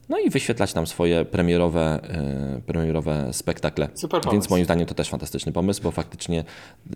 no 0.09 0.19
i 0.19 0.29
wyświetlać 0.29 0.73
tam 0.73 0.87
swoje 0.87 1.25
premierowe, 1.25 1.99
e, 2.03 2.61
premierowe 2.65 3.33
spektakle. 3.33 3.89
Super 3.93 4.21
Więc 4.21 4.31
pomysł. 4.31 4.49
moim 4.49 4.65
zdaniem 4.65 4.85
to 4.85 4.93
też 4.93 5.09
fantastyczny 5.09 5.51
pomysł, 5.51 5.83
bo 5.83 5.91
faktycznie 5.91 6.43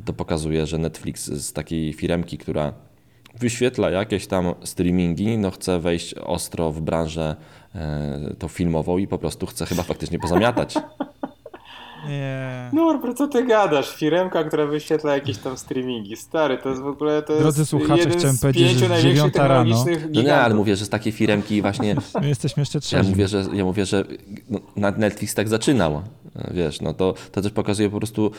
to 0.05 0.13
pokazuje, 0.13 0.65
że 0.65 0.77
Netflix 0.77 1.25
z 1.25 1.53
takiej 1.53 1.93
firemki, 1.93 2.37
która 2.37 2.73
wyświetla 3.39 3.89
jakieś 3.89 4.27
tam 4.27 4.53
streamingi, 4.63 5.37
no 5.37 5.51
chce 5.51 5.79
wejść 5.79 6.13
ostro 6.13 6.71
w 6.71 6.81
branżę 6.81 7.35
e, 7.75 8.33
tą 8.39 8.47
filmową 8.47 8.97
i 8.97 9.07
po 9.07 9.17
prostu 9.17 9.45
chce 9.45 9.65
chyba 9.65 9.83
faktycznie 9.83 10.19
pozamiatać. 10.19 10.75
Nie. 12.07 12.69
Norbert, 12.73 13.17
co 13.17 13.27
ty 13.27 13.45
gadasz? 13.45 13.95
Firemka, 13.95 14.43
która 14.43 14.65
wyświetla 14.65 15.13
jakieś 15.13 15.37
tam 15.37 15.57
streamingi. 15.57 16.15
Stary, 16.15 16.57
to 16.57 16.69
jest 16.69 16.81
w 16.81 16.87
ogóle 16.87 17.21
to 17.21 17.37
Drodzy 17.39 17.61
jest 17.61 17.69
słuchacze, 17.71 17.99
jeden 17.99 18.17
chciałem 18.17 18.35
z 18.35 18.41
powiedzieć, 18.41 18.67
pięciu 18.67 18.87
że 18.95 19.01
dziewiąta 19.01 19.47
rano- 19.47 19.63
technologicznych 19.63 20.07
No 20.13 20.21
nie, 20.21 20.35
ale 20.35 20.55
mówię, 20.55 20.75
że 20.75 20.85
z 20.85 20.89
takiej 20.89 21.11
firemki 21.13 21.61
właśnie 21.61 21.95
My 22.21 22.27
jesteśmy 22.27 22.61
jeszcze 22.61 22.77
Ja 22.77 22.81
trzeźwi. 22.81 23.09
mówię, 23.09 23.27
że, 23.27 23.45
ja 23.53 23.63
mówię, 23.65 23.85
że 23.85 24.03
no, 24.49 24.59
na 24.75 24.91
Netflix 24.91 25.35
tak 25.35 25.47
zaczynał. 25.47 26.01
Wiesz, 26.51 26.81
no 26.81 26.93
to, 26.93 27.13
to 27.31 27.41
też 27.41 27.51
pokazuje 27.51 27.89
po 27.89 27.97
prostu 27.97 28.31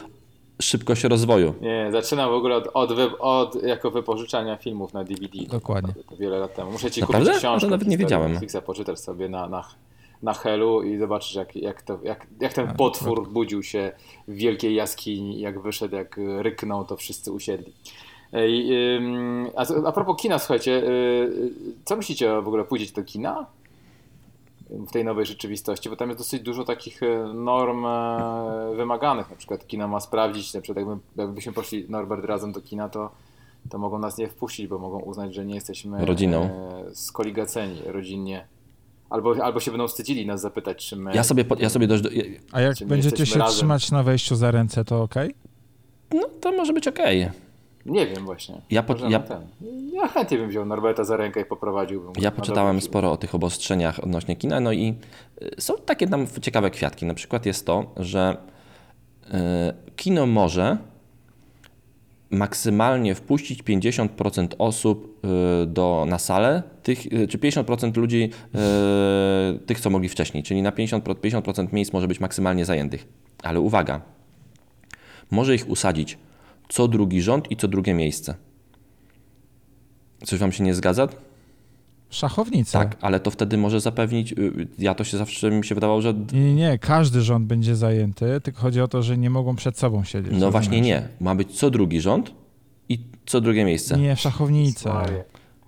szybkość 0.60 1.04
rozwoju. 1.04 1.54
Nie, 1.60 1.88
zaczynam 1.92 2.30
w 2.30 2.34
ogóle 2.34 2.56
od, 2.56 2.68
od, 2.74 2.92
wy, 2.92 3.18
od 3.18 3.62
jako 3.62 3.90
wypożyczania 3.90 4.56
filmów 4.56 4.94
na 4.94 5.04
DVD. 5.04 5.38
Dokładnie. 5.48 5.94
To 6.10 6.16
wiele 6.16 6.38
lat 6.38 6.54
temu. 6.54 6.72
Muszę 6.72 6.90
ci 6.90 7.00
Naprawdę? 7.00 7.26
kupić 7.26 7.40
książkę. 7.40 7.66
To 7.66 7.70
nawet 7.70 7.88
nie 7.88 7.98
wiedziałem. 7.98 8.32
Netflixa, 8.32 8.56
poczytasz 8.66 8.98
sobie 8.98 9.28
na, 9.28 9.48
na, 9.48 9.64
na 10.22 10.34
Helu 10.34 10.82
i 10.82 10.98
zobaczysz, 10.98 11.34
jak, 11.34 11.56
jak, 11.56 11.82
to, 11.82 11.98
jak, 12.02 12.26
jak 12.40 12.52
ten 12.52 12.74
potwór 12.74 13.28
budził 13.28 13.62
się 13.62 13.92
w 14.28 14.34
wielkiej 14.34 14.74
jaskini, 14.74 15.40
jak 15.40 15.62
wyszedł, 15.62 15.96
jak 15.96 16.20
ryknął, 16.38 16.84
to 16.84 16.96
wszyscy 16.96 17.32
usiedli. 17.32 17.72
A, 19.56 19.86
a 19.86 19.92
propos 19.92 20.16
kina, 20.16 20.38
słuchajcie, 20.38 20.72
y, 20.72 21.52
co 21.84 21.96
myślicie 21.96 22.32
o 22.32 22.42
w 22.42 22.48
ogóle 22.48 22.64
pójdziecie 22.64 22.92
do 22.94 23.04
kina? 23.04 23.46
W 24.70 24.92
tej 24.92 25.04
nowej 25.04 25.26
rzeczywistości, 25.26 25.90
bo 25.90 25.96
tam 25.96 26.08
jest 26.08 26.20
dosyć 26.20 26.42
dużo 26.42 26.64
takich 26.64 27.02
e, 27.02 27.24
norm 27.34 27.86
e, 27.86 28.76
wymaganych. 28.76 29.30
Na 29.30 29.36
przykład 29.36 29.66
kino 29.66 29.88
ma 29.88 30.00
sprawdzić, 30.00 30.54
na 30.54 30.60
przykład 30.60 30.86
jakby, 30.88 31.02
jakbyśmy 31.22 31.52
poszli 31.52 31.86
Norbert 31.88 32.24
razem 32.24 32.52
do 32.52 32.60
kina, 32.60 32.88
to, 32.88 33.10
to 33.70 33.78
mogą 33.78 33.98
nas 33.98 34.18
nie 34.18 34.28
wpuścić, 34.28 34.66
bo 34.66 34.78
mogą 34.78 34.98
uznać, 34.98 35.34
że 35.34 35.46
nie 35.46 35.54
jesteśmy 35.54 36.06
Rodziną. 36.06 36.42
e, 36.42 36.94
skoligaceni 36.94 37.80
rodzinnie. 37.86 38.46
Albo, 39.10 39.34
albo 39.44 39.60
się 39.60 39.70
będą 39.70 39.88
wstydzili 39.88 40.26
nas 40.26 40.40
zapytać, 40.40 40.86
czy 40.88 40.96
my... 40.96 41.14
Ja 41.14 41.24
sobie, 41.24 41.44
po- 41.44 41.56
ja 41.58 41.68
sobie 41.68 41.86
dość... 41.86 42.02
do- 42.02 42.10
A 42.52 42.60
jak 42.60 42.76
będziecie 42.86 43.26
się 43.26 43.38
razem? 43.38 43.56
trzymać 43.56 43.90
na 43.90 44.02
wejściu 44.02 44.36
za 44.36 44.50
ręce, 44.50 44.84
to 44.84 45.02
okej? 45.02 45.34
No 46.14 46.22
to 46.40 46.52
może 46.52 46.72
być 46.72 46.88
okej. 46.88 47.28
Nie 47.86 48.06
wiem 48.06 48.24
właśnie. 48.24 48.60
Ja 48.70 48.82
po- 48.82 48.94
ja- 49.08 49.22
ja 49.92 50.08
chętnie 50.08 50.38
bym 50.38 50.48
wziął 50.48 50.64
Norberta 50.66 51.04
za 51.04 51.16
rękę 51.16 51.40
i 51.40 51.44
poprowadziłbym 51.44 52.12
Ja 52.18 52.30
poczytałem 52.30 52.80
sporo 52.80 53.12
o 53.12 53.16
tych 53.16 53.34
obostrzeniach 53.34 54.04
odnośnie 54.04 54.36
kina, 54.36 54.60
no 54.60 54.72
i 54.72 54.94
y, 55.42 55.50
są 55.62 55.74
takie 55.86 56.06
tam 56.08 56.26
ciekawe 56.42 56.70
kwiatki. 56.70 57.06
Na 57.06 57.14
przykład 57.14 57.46
jest 57.46 57.66
to, 57.66 57.90
że 57.96 58.36
y, 59.26 59.30
kino 59.96 60.26
może 60.26 60.76
maksymalnie 62.30 63.14
wpuścić 63.14 63.62
50% 63.62 64.48
osób 64.58 65.24
y, 65.62 65.66
do, 65.66 66.04
na 66.08 66.18
salę, 66.18 66.62
tych, 66.82 66.98
czy 67.28 67.38
50% 67.38 67.96
ludzi, 67.96 68.30
tych 69.66 69.80
co 69.80 69.90
mogli 69.90 70.08
wcześniej, 70.08 70.42
czyli 70.42 70.62
na 70.62 70.70
50%, 70.72 71.00
50% 71.00 71.72
miejsc 71.72 71.92
może 71.92 72.08
być 72.08 72.20
maksymalnie 72.20 72.64
zajętych. 72.64 73.08
Ale 73.42 73.60
uwaga, 73.60 74.00
może 75.30 75.54
ich 75.54 75.68
usadzić 75.68 76.18
co 76.70 76.88
drugi 76.88 77.22
rząd 77.22 77.50
i 77.50 77.56
co 77.56 77.68
drugie 77.68 77.94
miejsce. 77.94 78.34
Coś 80.24 80.38
wam 80.38 80.52
się 80.52 80.64
nie 80.64 80.74
zgadza? 80.74 81.08
Szachownica. 82.10 82.78
Tak, 82.78 82.96
ale 83.00 83.20
to 83.20 83.30
wtedy 83.30 83.58
może 83.58 83.80
zapewnić, 83.80 84.32
y, 84.32 84.68
ja 84.78 84.94
to 84.94 85.04
się 85.04 85.18
zawsze 85.18 85.50
mi 85.50 85.64
się 85.64 85.74
wydawało, 85.74 86.02
że 86.02 86.14
Nie, 86.32 86.40
nie, 86.40 86.54
nie, 86.54 86.78
każdy 86.78 87.22
rząd 87.22 87.46
będzie 87.46 87.76
zajęty, 87.76 88.40
tylko 88.42 88.60
chodzi 88.60 88.80
o 88.80 88.88
to, 88.88 89.02
że 89.02 89.18
nie 89.18 89.30
mogą 89.30 89.56
przed 89.56 89.78
sobą 89.78 90.04
siedzieć. 90.04 90.32
no 90.32 90.50
właśnie 90.50 90.78
rozumiesz? 90.78 91.02
nie, 91.02 91.08
ma 91.20 91.34
być 91.34 91.58
co 91.58 91.70
drugi 91.70 92.00
rząd 92.00 92.32
i 92.88 92.98
co 93.26 93.40
drugie 93.40 93.64
miejsce. 93.64 93.98
Nie, 93.98 94.16
szachownica. 94.16 95.06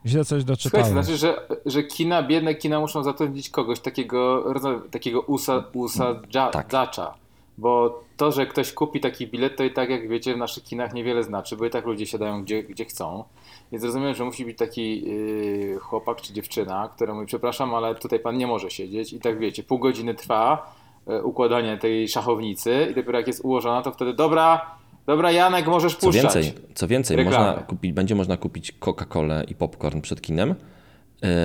Źle 0.07 0.25
coś 0.25 0.45
doczytałem. 0.45 0.87
Słuchajcie, 0.87 1.19
znaczy, 1.19 1.19
że, 1.19 1.57
że 1.67 1.83
kina, 1.83 2.23
biedne 2.23 2.55
kina 2.55 2.81
muszą 2.81 3.03
zatrudnić 3.03 3.51
kogoś 3.51 3.81
takiego, 3.81 4.45
takiego 4.91 5.21
usa, 5.21 5.65
usadzacza. 5.73 7.15
Bo 7.63 8.03
to, 8.17 8.33
że 8.33 8.47
ktoś 8.47 8.73
kupi 8.73 9.01
taki 9.01 9.27
bilet, 9.27 9.57
to 9.57 9.65
i 9.65 9.71
tak, 9.71 9.91
jak 9.91 10.09
wiecie, 10.09 10.35
w 10.35 10.37
naszych 10.37 10.63
kinach 10.63 10.95
niewiele 10.95 11.23
znaczy, 11.23 11.57
bo 11.57 11.67
i 11.67 11.71
tak 11.71 11.87
ludzie 11.87 12.07
siadają 12.07 12.43
gdzie, 12.43 12.63
gdzie 12.63 12.85
chcą. 12.85 13.25
Więc 13.73 13.85
rozumiem, 13.85 14.15
że 14.15 14.25
musi 14.25 14.45
być 14.45 14.59
taki 14.59 15.05
yy, 15.05 15.79
chłopak 15.79 16.21
czy 16.21 16.33
dziewczyna, 16.33 16.89
który 16.97 17.15
mówi, 17.15 17.27
przepraszam, 17.27 17.75
ale 17.75 17.95
tutaj 17.95 18.21
pan 18.21 18.39
nie 18.39 18.47
może 18.47 18.71
siedzieć. 18.71 19.13
I 19.13 19.21
tak 19.21 19.39
wiecie, 19.39 19.63
pół 19.63 19.79
godziny 19.79 20.15
trwa 20.15 20.75
yy, 21.07 21.23
układanie 21.25 21.79
tej 21.79 22.09
szachownicy 22.09 22.89
i 22.91 22.95
dopiero 22.95 23.19
jak 23.19 23.27
jest 23.27 23.45
ułożona, 23.45 23.83
to 23.83 23.93
wtedy 23.93 24.15
dobra, 24.15 24.77
dobra 25.07 25.33
Janek, 25.33 25.67
możesz 25.67 25.97
Co 25.97 26.07
puszczać. 26.07 26.35
więcej, 26.35 26.53
co 26.75 26.89
więcej 26.89 27.17
Reklamy. 27.17 27.47
można 27.47 27.63
kupić, 27.63 27.93
będzie 27.93 28.15
można 28.15 28.37
kupić 28.37 28.73
Coca-Colę 28.81 29.45
i 29.51 29.55
popcorn 29.55 30.01
przed 30.01 30.21
kinem, 30.21 30.55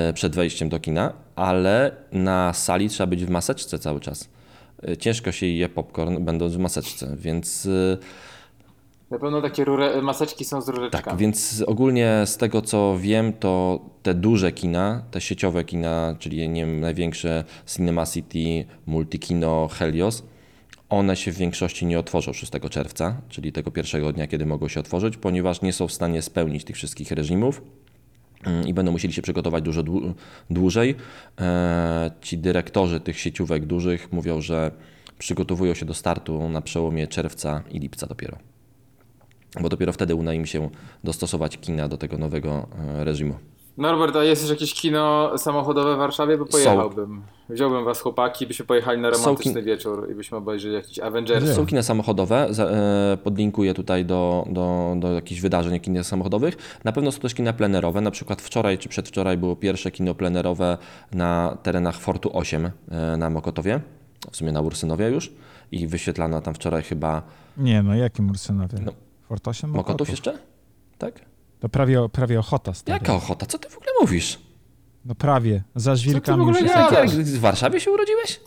y, 0.09 0.13
przed 0.13 0.35
wejściem 0.35 0.69
do 0.69 0.79
kina, 0.79 1.13
ale 1.35 1.91
na 2.11 2.53
sali 2.53 2.89
trzeba 2.89 3.07
być 3.07 3.25
w 3.25 3.29
maseczce 3.29 3.79
cały 3.79 3.99
czas. 3.99 4.36
Y, 4.89 4.97
Ciężko 4.97 5.31
się 5.31 5.45
je 5.45 5.69
popcorn 5.69 6.25
będąc 6.25 6.53
w 6.53 6.59
maseczce, 6.59 7.15
więc 7.19 7.65
y, 7.65 7.97
Na 9.11 9.19
pewno 9.19 9.41
takie 9.41 9.65
rure, 9.65 10.01
maseczki 10.01 10.45
są 10.45 10.61
z 10.61 10.69
rureczkami. 10.69 11.03
Tak, 11.03 11.17
więc 11.17 11.63
ogólnie 11.67 12.23
z 12.25 12.37
tego 12.37 12.61
co 12.61 12.97
wiem, 12.99 13.33
to 13.33 13.79
te 14.03 14.13
duże 14.13 14.51
kina, 14.51 15.03
te 15.11 15.21
sieciowe 15.21 15.63
kina, 15.63 16.15
czyli 16.19 16.49
nie 16.49 16.65
wiem, 16.65 16.79
największe 16.79 17.43
Cinema 17.65 18.05
City, 18.05 18.65
Multikino, 18.85 19.67
Helios, 19.71 20.23
one 20.89 21.15
się 21.15 21.31
w 21.31 21.37
większości 21.37 21.85
nie 21.85 21.99
otworzą 21.99 22.33
6 22.33 22.51
czerwca, 22.69 23.21
czyli 23.29 23.51
tego 23.51 23.71
pierwszego 23.71 24.13
dnia, 24.13 24.27
kiedy 24.27 24.45
mogą 24.45 24.67
się 24.67 24.79
otworzyć, 24.79 25.17
ponieważ 25.17 25.61
nie 25.61 25.73
są 25.73 25.87
w 25.87 25.93
stanie 25.93 26.21
spełnić 26.21 26.63
tych 26.63 26.75
wszystkich 26.75 27.11
reżimów 27.11 27.61
i 28.65 28.73
będą 28.73 28.91
musieli 28.91 29.13
się 29.13 29.21
przygotować 29.21 29.63
dużo 29.63 29.83
dłu- 29.83 30.13
dłużej. 30.49 30.95
E, 31.39 32.11
Ci 32.21 32.37
dyrektorzy 32.37 32.99
tych 32.99 33.19
sieciówek 33.19 33.65
dużych 33.65 34.11
mówią, 34.11 34.41
że 34.41 34.71
przygotowują 35.17 35.73
się 35.73 35.85
do 35.85 35.93
startu 35.93 36.49
na 36.49 36.61
przełomie 36.61 37.07
czerwca 37.07 37.63
i 37.71 37.79
lipca 37.79 38.07
dopiero 38.07 38.37
bo 39.61 39.69
dopiero 39.69 39.93
wtedy 39.93 40.15
uda 40.15 40.33
im 40.33 40.45
się 40.45 40.69
dostosować 41.03 41.57
kina 41.57 41.87
do 41.87 41.97
tego 41.97 42.17
nowego 42.17 42.67
e, 42.99 43.03
reżimu. 43.03 43.35
Norbert, 43.77 44.15
a 44.15 44.23
jest 44.23 44.41
już 44.41 44.51
jakieś 44.51 44.73
kino 44.73 45.31
samochodowe 45.37 45.95
w 45.95 45.97
Warszawie? 45.97 46.37
Bo 46.37 46.45
Są. 46.45 46.51
pojechałbym. 46.51 47.21
Wziąłbym 47.49 47.85
was 47.85 48.01
chłopaki, 48.01 48.47
byśmy 48.47 48.65
pojechali 48.65 49.01
na 49.01 49.09
romantyczny 49.09 49.53
kin- 49.53 49.65
wieczór 49.65 50.11
i 50.11 50.15
byśmy 50.15 50.37
obejrzeli 50.37 50.73
jakiś 50.73 50.99
Avengers. 50.99 51.55
Są 51.55 51.65
kina 51.65 51.83
samochodowe, 51.83 52.49
e, 52.59 53.17
podlinkuję 53.23 53.73
tutaj 53.73 54.05
do, 54.05 54.45
do, 54.49 54.95
do 54.99 55.11
jakichś 55.13 55.41
wydarzeń 55.41 55.79
kin 55.79 56.03
samochodowych. 56.03 56.79
Na 56.83 56.91
pewno 56.91 57.11
są 57.11 57.19
też 57.19 57.33
kina 57.33 57.53
plenerowe, 57.53 58.01
na 58.01 58.11
przykład 58.11 58.41
wczoraj 58.41 58.77
czy 58.77 58.89
przedwczoraj 58.89 59.37
było 59.37 59.55
pierwsze 59.55 59.91
kino 59.91 60.15
plenerowe 60.15 60.77
na 61.11 61.57
terenach 61.63 61.99
Fortu 61.99 62.37
8 62.37 62.71
e, 62.91 63.17
na 63.17 63.29
Mokotowie, 63.29 63.81
w 64.31 64.37
sumie 64.37 64.51
na 64.51 64.61
Ursynowie 64.61 65.09
już 65.09 65.33
i 65.71 65.87
wyświetlano 65.87 66.41
tam 66.41 66.53
wczoraj 66.53 66.83
chyba 66.83 67.21
Nie, 67.57 67.83
no 67.83 67.95
jakim 67.95 68.29
Ursynowie? 68.29 68.77
No. 68.85 68.91
Fort 69.29 69.47
8 69.47 69.69
Mokotów 69.69 70.09
jeszcze? 70.09 70.37
Tak? 70.97 71.21
To 71.59 71.69
prawie, 71.69 72.09
prawie 72.11 72.39
ochota 72.39 72.73
stary. 72.73 72.99
Jaka 72.99 73.13
ochota? 73.15 73.45
Co 73.45 73.57
ty 73.57 73.69
w 73.69 73.77
ogóle 73.77 73.91
mówisz? 74.01 74.39
No 75.05 75.15
prawie. 75.15 75.63
Za 75.75 75.95
żwirkami 75.95 76.45
w 76.45 76.47
już 76.47 76.57
ogóle 76.57 76.73
jest. 76.73 76.91
jakiś- 76.91 77.13
Jak 77.17 77.25
w 77.25 77.39
Warszawie 77.39 77.79
się 77.79 77.91
urodziłeś? 77.91 78.39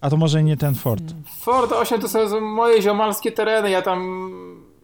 A 0.00 0.10
to 0.10 0.16
może 0.16 0.42
nie 0.42 0.56
ten 0.56 0.74
fort. 0.74 1.02
Ford 1.40 1.72
8 1.72 2.00
to 2.00 2.08
są 2.08 2.40
moje 2.40 2.82
ziomalskie 2.82 3.32
tereny. 3.32 3.70
Ja 3.70 3.82
tam 3.82 3.98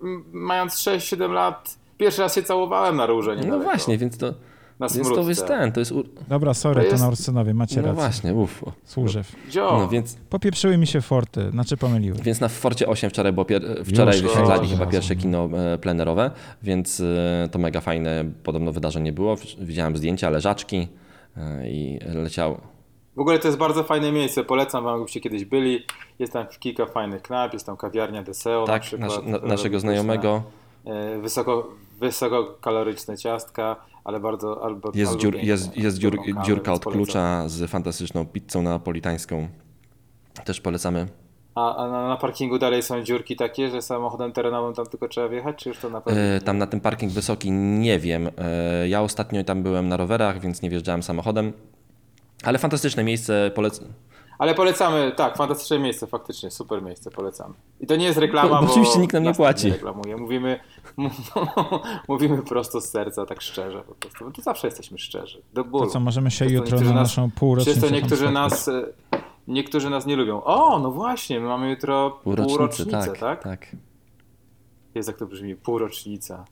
mm, 0.03 0.25
mając 0.33 0.75
6-7 0.75 1.31
lat 1.33 1.77
pierwszy 1.99 2.23
raz 2.23 2.35
się 2.35 2.43
całowałem 2.43 2.97
na 2.97 3.07
róże. 3.07 3.31
No 3.37 3.43
niedaleko. 3.43 3.65
właśnie, 3.65 3.99
więc 3.99 4.19
to, 4.19 4.35
Na 4.83 4.89
więc 4.89 5.09
to 5.09 5.29
jest 5.29 5.47
ten, 5.47 5.73
to 5.73 5.81
jest... 5.81 5.93
ur- 5.93 6.07
Dobra, 6.29 6.55
sorry, 6.55 6.81
To 6.83 6.87
to, 6.87 6.93
jest- 6.93 7.03
na 7.05 7.09
Ursynowie, 7.09 7.55
macie 7.55 7.77
No 7.77 7.83
rację. 7.83 7.95
właśnie, 8.03 8.35
uff. 8.35 8.65
Służew. 8.85 9.33
No 9.57 9.89
więc 9.89 10.17
Popieprzyły 10.31 10.79
mi 10.79 10.87
się 10.87 11.01
forty, 11.01 11.51
znaczy 11.51 11.77
pomyliły. 11.77 12.19
Więc 12.23 12.41
na 12.41 12.49
Forcie 12.49 12.87
8 12.87 13.11
wczoraj, 13.11 13.33
było 13.33 13.45
pier... 13.45 13.63
wczoraj 13.85 14.15
Już, 14.15 14.23
wyświetlali 14.23 14.63
już, 14.63 14.71
chyba 14.79 14.87
pierwsze 14.87 15.17
kino 15.17 15.49
e, 15.75 15.79
plenerowe, 15.79 16.31
więc 16.63 17.01
e, 17.01 17.49
to 17.53 17.59
mega 17.59 17.81
fajne 17.81 18.25
podobno 18.45 18.73
wydarzenie 18.73 19.13
było. 19.13 19.37
Widziałem 19.59 19.97
zdjęcia, 19.97 20.31
leżaczki 20.31 20.89
e, 21.37 21.71
i 21.71 21.99
leciało. 22.15 22.61
W 23.17 23.21
ogóle 23.21 23.39
to 23.39 23.49
jest 23.49 23.59
bardzo 23.59 23.85
fajne 23.85 24.13
miejsce. 24.13 24.45
Polecam 24.45 24.85
wam, 24.85 24.95
jakbyście 24.95 25.21
kiedyś 25.21 25.45
byli. 25.45 25.83
Jest 26.19 26.33
tam 26.33 26.47
kilka 26.61 26.87
fajnych 26.87 27.23
knajp, 27.23 27.53
jest 27.53 27.67
tam 27.67 27.77
kawiarnia 27.77 28.23
Deseo 28.23 28.61
na 28.61 28.67
Tak, 28.67 28.83
przykład. 28.83 29.11
nasz, 29.27 29.43
na, 29.43 29.49
naszego 29.49 29.81
znajomego 29.81 30.43
E, 30.87 31.19
Wysoko, 31.19 31.69
wysokokaloryczne 32.01 33.17
ciastka, 33.19 33.77
ale 34.05 34.21
bardzo... 34.21 34.65
Albo, 34.65 34.93
jest, 34.95 35.17
dziur, 35.17 35.37
jest, 35.37 35.77
jest 35.77 35.99
dziur, 35.99 36.19
dziurka 36.45 36.73
od 36.73 36.85
klucza 36.85 37.49
z 37.49 37.71
fantastyczną 37.71 38.27
pizzą 38.27 38.63
napolitańską. 38.63 39.49
Też 40.45 40.61
polecamy. 40.61 41.07
A, 41.55 41.77
a 41.77 42.09
na, 42.09 42.17
parkingu 42.17 42.59
dalej 42.59 42.83
są 42.83 43.03
dziurki 43.03 43.37
takie, 43.37 43.71
że 43.71 43.83
samochodem 43.83 44.33
terenowym 44.33 44.75
tam 44.75 44.87
tylko 44.87 45.09
trzeba 45.09 45.29
wjechać, 45.29 45.57
czy 45.57 45.69
już 45.69 45.79
to 45.79 45.91
na 45.91 46.01
pewno? 46.01 46.21
E, 46.21 46.41
Tam 46.41 46.59
na 46.59 46.67
tym 46.67 46.81
parking 46.81 47.13
wysoki 47.13 47.51
nie 47.51 47.99
wiem. 47.99 48.31
E, 48.39 48.89
Ja 48.89 49.03
ostatnio 49.03 49.45
tam 49.45 49.63
byłem 49.63 49.89
na 49.89 49.97
rowerach, 49.97 50.41
więc 50.41 50.63
nie 50.63 50.71
wjeżdżałem 50.71 51.03
samochodem. 51.03 51.53
Ale 52.45 52.59
fantastyczne 52.59 53.05
miejsce, 53.05 53.51
polecam. 53.55 53.87
Ale 54.43 54.55
polecamy, 54.55 55.13
tak, 55.17 55.37
fantastyczne 55.37 55.79
miejsce, 55.79 56.07
faktycznie, 56.07 56.51
super 56.51 56.83
miejsce, 56.83 57.11
polecamy. 57.11 57.55
I 57.81 57.87
to 57.87 57.97
nie 57.97 58.05
jest 58.05 58.19
reklama, 58.19 58.49
Bo 58.61 58.67
bo 58.67 58.73
oczywiście 58.73 58.99
nikt 58.99 59.15
nam 59.15 59.23
nie 59.23 59.35
płaci. 59.35 59.67
Nie 59.67 59.73
reklamuje. 59.73 60.17
Mówimy, 60.17 60.61
mówimy 62.09 62.43
prosto 62.43 62.81
z 62.81 62.89
serca, 62.89 63.27
tak 63.27 63.41
szczerze 63.41 63.83
po 63.83 63.95
prostu. 63.95 64.31
Tu 64.31 64.43
zawsze 64.43 64.67
jesteśmy 64.67 64.99
szczerzy, 64.99 65.43
do 65.55 65.65
bólu. 65.65 65.85
To 65.87 65.91
co, 65.91 66.01
możemy 66.01 66.31
się 66.31 66.47
Przez 66.47 66.59
to 66.59 66.65
jutro 66.65 66.81
na 66.81 66.85
nas- 66.85 66.95
naszą 66.95 67.31
półrocznicę 67.31 67.81
Przez 67.81 67.91
to 67.91 67.97
niektórzy 67.97 68.31
nas, 68.31 68.69
e, 68.69 68.87
niektórzy 69.49 69.91
nas 69.91 70.07
nie 70.07 70.17
lubią. 70.17 70.45
O, 70.45 70.79
no 70.79 70.91
właśnie, 70.91 71.41
my 71.41 71.47
mamy 71.49 71.71
jutro 71.71 72.11
Półrocznicy, 72.11 72.57
półrocznicę, 72.57 73.07
tak, 73.07 73.19
tak? 73.19 73.43
tak. 73.43 73.77
Jest 74.95 75.09
jak 75.09 75.19
to 75.19 75.27
brzmi, 75.27 75.57
półrocznica. 75.57 76.45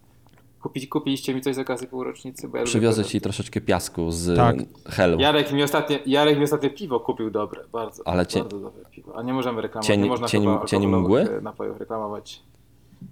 Kupić, 0.62 0.88
kupiliście 0.88 1.35
mi 1.35 1.40
coś 1.40 1.55
z 1.55 1.59
okazji 1.59 1.87
półrocznicy? 1.88 2.49
Bo 2.49 2.59
ja 2.59 2.64
Przywiozę 2.64 3.05
ci 3.05 3.20
troszeczkę 3.20 3.61
piasku 3.61 4.11
z 4.11 4.37
Tak. 4.37 4.57
Helu. 4.88 5.20
Jarek 5.20 5.53
mi, 5.53 5.62
ostatnio, 5.62 5.96
Jarek 6.07 6.38
mi 6.38 6.44
ostatnio 6.44 6.70
piwo 6.70 7.01
kupił 7.01 7.31
dobre, 7.31 7.61
bardzo, 7.73 8.03
Ale 8.07 8.16
bardzo 8.16 8.59
dobre 8.59 8.85
piwo. 8.90 9.16
A 9.16 9.23
nie 9.23 9.33
możemy 9.33 9.62
reklamować, 9.62 9.87
Cień- 9.87 10.03
nie 10.03 10.09
można 10.09 10.27
cień- 10.29 10.42
chyba 10.42 10.64
cień 10.64 10.87
mgły? 10.87 11.20
e, 11.20 11.40
napojów 11.40 11.79
reklamować. 11.79 12.42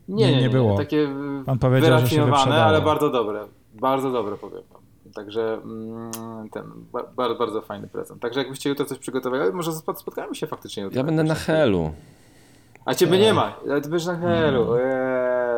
Nie, 0.09 0.41
nie 0.41 0.51
było. 0.51 0.77
Takie 0.77 1.09
Pan 1.47 1.59
powiedział, 1.59 1.99
że 1.99 2.09
się 2.09 2.33
ale 2.35 2.81
bardzo 2.81 3.11
dobre. 3.11 3.45
Bardzo 3.75 4.11
dobre 4.11 4.37
powiem 4.37 4.63
wam. 4.73 4.83
Także 5.15 5.55
mm, 5.65 6.11
ten, 6.53 6.65
ba, 6.93 7.03
bardzo, 7.17 7.35
bardzo 7.39 7.61
fajny 7.63 7.89
prezent. 7.89 8.21
Także 8.23 8.41
jakbyście 8.41 8.71
jutro 8.71 8.85
coś 8.85 8.99
przygotowali, 8.99 9.53
może 9.53 9.71
spot- 9.71 9.99
spotkamy 9.99 10.35
się 10.35 10.47
faktycznie 10.47 10.83
jutro. 10.83 10.99
Ja 10.99 11.05
będę 11.05 11.25
na 11.25 11.35
Helu. 11.35 11.91
A 12.85 12.95
ciebie 12.95 13.19
nie 13.19 13.35
ma, 13.35 13.57
ale 13.71 13.81
ty 13.81 13.89
będziesz 13.89 14.07
na 14.07 14.17
Helu. 14.17 14.63
O 14.71 14.79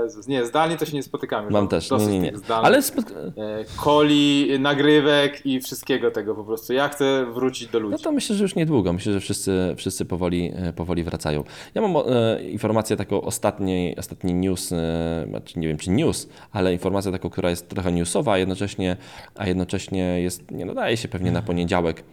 Jezus. 0.02 0.26
Nie, 0.26 0.46
zdalnie 0.46 0.76
to 0.76 0.86
się 0.86 0.96
nie 0.96 1.02
spotykamy. 1.02 1.50
Mam 1.50 1.68
też, 1.68 1.90
nie, 1.90 2.06
nie, 2.06 2.20
nie. 2.20 2.32
Ale 2.48 2.82
spot... 2.82 3.04
e, 3.10 3.64
Coli, 3.84 4.48
nagrywek 4.58 5.46
i 5.46 5.60
wszystkiego 5.60 6.10
tego 6.10 6.34
po 6.34 6.44
prostu. 6.44 6.72
Ja 6.72 6.88
chcę 6.88 7.26
wrócić 7.32 7.68
do 7.68 7.78
ludzi. 7.78 7.92
No 7.92 7.98
to 7.98 8.12
myślę, 8.12 8.36
że 8.36 8.44
już 8.44 8.54
niedługo. 8.54 8.92
Myślę, 8.92 9.12
że 9.12 9.20
wszyscy, 9.20 9.74
wszyscy 9.76 10.04
powoli, 10.04 10.52
e, 10.56 10.72
powoli 10.72 11.02
wracają. 11.02 11.44
Ja 11.74 11.82
mam 11.82 11.96
e, 11.96 12.42
informację 12.42 12.96
taką 12.96 13.20
ostatniej, 13.22 13.96
ostatni 13.96 14.34
news, 14.34 14.72
e, 14.72 15.24
znaczy 15.28 15.58
nie 15.58 15.68
wiem 15.68 15.76
czy 15.76 15.90
news, 15.90 16.28
ale 16.52 16.72
informację 16.72 17.12
taką, 17.12 17.30
która 17.30 17.50
jest 17.50 17.68
trochę 17.68 17.92
newsowa, 17.92 18.32
a 18.32 18.38
jednocześnie, 18.38 18.96
a 19.34 19.46
jednocześnie 19.46 20.22
jest, 20.22 20.50
nie 20.50 20.64
nadaje 20.64 20.96
się 20.96 21.08
pewnie 21.08 21.32
na 21.32 21.42
poniedziałek, 21.42 22.04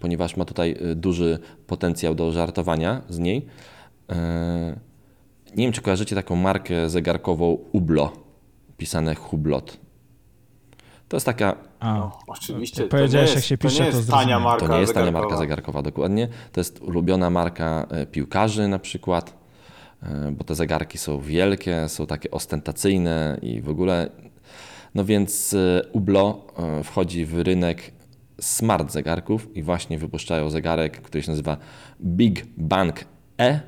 ponieważ 0.00 0.36
ma 0.36 0.44
tutaj 0.44 0.76
e, 0.80 0.94
duży 0.94 1.38
potencjał 1.66 2.14
do 2.14 2.32
żartowania 2.32 3.02
z 3.08 3.18
niej. 3.18 3.46
E, 4.10 4.76
nie 5.56 5.64
wiem, 5.64 5.72
czy 5.72 5.82
kojarzycie 5.82 6.16
taką 6.16 6.36
markę 6.36 6.88
zegarkową 6.90 7.58
Ublo, 7.72 8.12
pisane 8.76 9.14
Hublot. 9.14 9.78
To 11.08 11.16
jest 11.16 11.26
taka 11.26 11.56
A, 11.80 11.94
No, 11.94 12.18
oczywiście. 12.26 12.82
powiedziałeś, 12.82 13.28
to 13.28 13.34
nie 13.34 13.36
jak 13.40 13.44
się 13.44 13.58
pisze, 13.58 13.78
to 13.78 13.84
nie 13.84 13.90
to 13.90 13.96
jest 13.96 14.08
tania 14.10 14.18
zrozumiałem. 14.20 14.42
marka 14.44 14.66
To 14.66 14.74
nie 14.74 14.80
jest 14.80 14.94
tania 14.94 15.06
zegarkowa. 15.06 15.28
marka 15.28 15.38
zegarkowa, 15.38 15.82
dokładnie. 15.82 16.28
To 16.52 16.60
jest 16.60 16.82
ulubiona 16.82 17.30
marka 17.30 17.86
e, 17.90 18.06
piłkarzy 18.06 18.68
na 18.68 18.78
przykład, 18.78 19.34
e, 20.02 20.32
bo 20.32 20.44
te 20.44 20.54
zegarki 20.54 20.98
są 20.98 21.20
wielkie, 21.20 21.88
są 21.88 22.06
takie 22.06 22.30
ostentacyjne 22.30 23.38
i 23.42 23.60
w 23.60 23.68
ogóle. 23.68 24.10
No 24.94 25.04
więc 25.04 25.54
e, 25.54 25.82
Ublo 25.92 26.46
wchodzi 26.84 27.24
w 27.24 27.38
rynek 27.38 27.92
smart 28.40 28.92
zegarków 28.92 29.56
i 29.56 29.62
właśnie 29.62 29.98
wypuszczają 29.98 30.50
zegarek, 30.50 31.00
który 31.02 31.22
się 31.22 31.30
nazywa 31.30 31.56
Big 32.02 32.46
Bang 32.56 33.04
E 33.40 33.60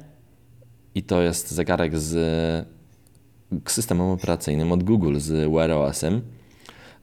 i 0.98 1.02
to 1.02 1.22
jest 1.22 1.50
zegarek 1.50 1.98
z 1.98 2.16
e, 2.16 3.60
systemem 3.70 4.06
operacyjnym 4.10 4.72
od 4.72 4.82
Google, 4.82 5.16
z 5.18 5.52
Wear 5.52 5.70
OS-em 5.70 6.20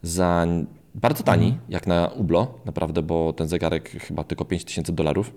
za 0.02 0.46
bardzo 0.94 1.22
tani, 1.24 1.58
jak 1.68 1.86
na 1.86 2.08
Ublo, 2.16 2.54
naprawdę, 2.64 3.02
bo 3.02 3.32
ten 3.32 3.48
zegarek 3.48 3.90
chyba 3.90 4.24
tylko 4.24 4.44
5000 4.44 4.92
dolarów, 4.92 5.34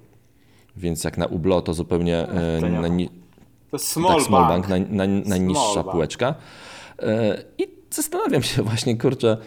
więc 0.77 1.03
jak 1.03 1.17
na 1.17 1.25
Ublo 1.25 1.61
to 1.61 1.73
zupełnie 1.73 2.17
e, 2.17 2.59
to 2.61 2.67
nie 2.67 2.75
ma. 2.75 2.81
najni- 2.81 3.09
To 3.71 3.77
jest 3.77 3.87
small, 3.87 4.15
tak, 4.17 4.23
small 4.27 4.47
bank, 4.47 4.67
bank. 4.67 4.89
naj, 4.89 5.07
naj, 5.09 5.23
najniższa 5.25 5.75
bank. 5.83 5.91
półeczka. 5.91 6.35
E, 6.99 7.43
I 7.57 7.67
zastanawiam 7.91 8.43
się 8.43 8.63
właśnie, 8.69 8.97
kurczę, 8.97 9.37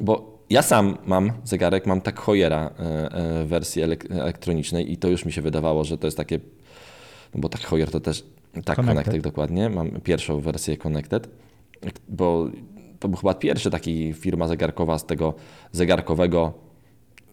bo 0.00 0.38
ja 0.50 0.62
sam 0.62 0.96
mam 1.06 1.32
zegarek, 1.44 1.86
mam 1.86 2.00
tak 2.00 2.20
Heuera 2.20 2.70
e, 2.78 3.12
e, 3.12 3.44
wersji 3.44 3.82
elek- 3.82 4.12
elektronicznej 4.20 4.92
i 4.92 4.96
to 4.96 5.08
już 5.08 5.24
mi 5.24 5.32
się 5.32 5.42
wydawało, 5.42 5.84
że 5.84 5.98
to 5.98 6.06
jest 6.06 6.16
takie, 6.16 6.40
bo 7.34 7.48
tak 7.48 7.60
Heuer 7.60 7.90
to 7.90 8.00
też, 8.00 8.24
tak 8.52 8.76
Connected. 8.76 8.86
Connected 8.86 9.22
dokładnie, 9.22 9.70
mam 9.70 9.90
pierwszą 9.90 10.40
wersję 10.40 10.76
Connected, 10.76 11.28
bo 12.08 12.48
to 13.00 13.08
był 13.08 13.18
chyba 13.18 13.34
pierwszy 13.34 13.70
taki 13.70 14.12
firma 14.12 14.48
zegarkowa 14.48 14.98
z 14.98 15.06
tego 15.06 15.34
zegarkowego, 15.72 16.52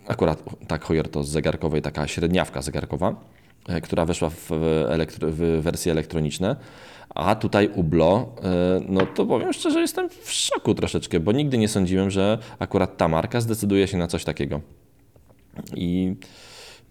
akurat 0.08 0.43
tak 0.67 0.86
Heuer 0.86 1.10
to 1.10 1.23
z 1.23 1.29
zegarkowej 1.29 1.82
taka 1.82 2.08
średniawka 2.08 2.62
zegarkowa, 2.62 3.15
e, 3.67 3.82
która 3.82 4.05
weszła 4.05 4.29
w, 4.29 4.51
elektro, 4.89 5.27
w 5.32 5.38
wersje 5.38 5.91
elektroniczne, 5.91 6.55
a 7.10 7.36
tutaj 7.36 7.69
Ublo, 7.75 8.36
e, 8.43 8.82
no 8.88 9.05
to 9.05 9.25
powiem 9.25 9.53
szczerze, 9.53 9.82
jestem 9.82 10.10
w 10.10 10.32
szoku 10.32 10.75
troszeczkę, 10.75 11.19
bo 11.19 11.32
nigdy 11.32 11.58
nie 11.58 11.67
sądziłem, 11.67 12.12
że 12.12 12.38
akurat 12.60 12.97
ta 12.97 13.08
marka 13.08 13.41
zdecyduje 13.41 13.88
się 13.88 13.97
na 13.97 14.08
coś 14.08 14.23
takiego. 14.23 14.62
I 15.75 16.15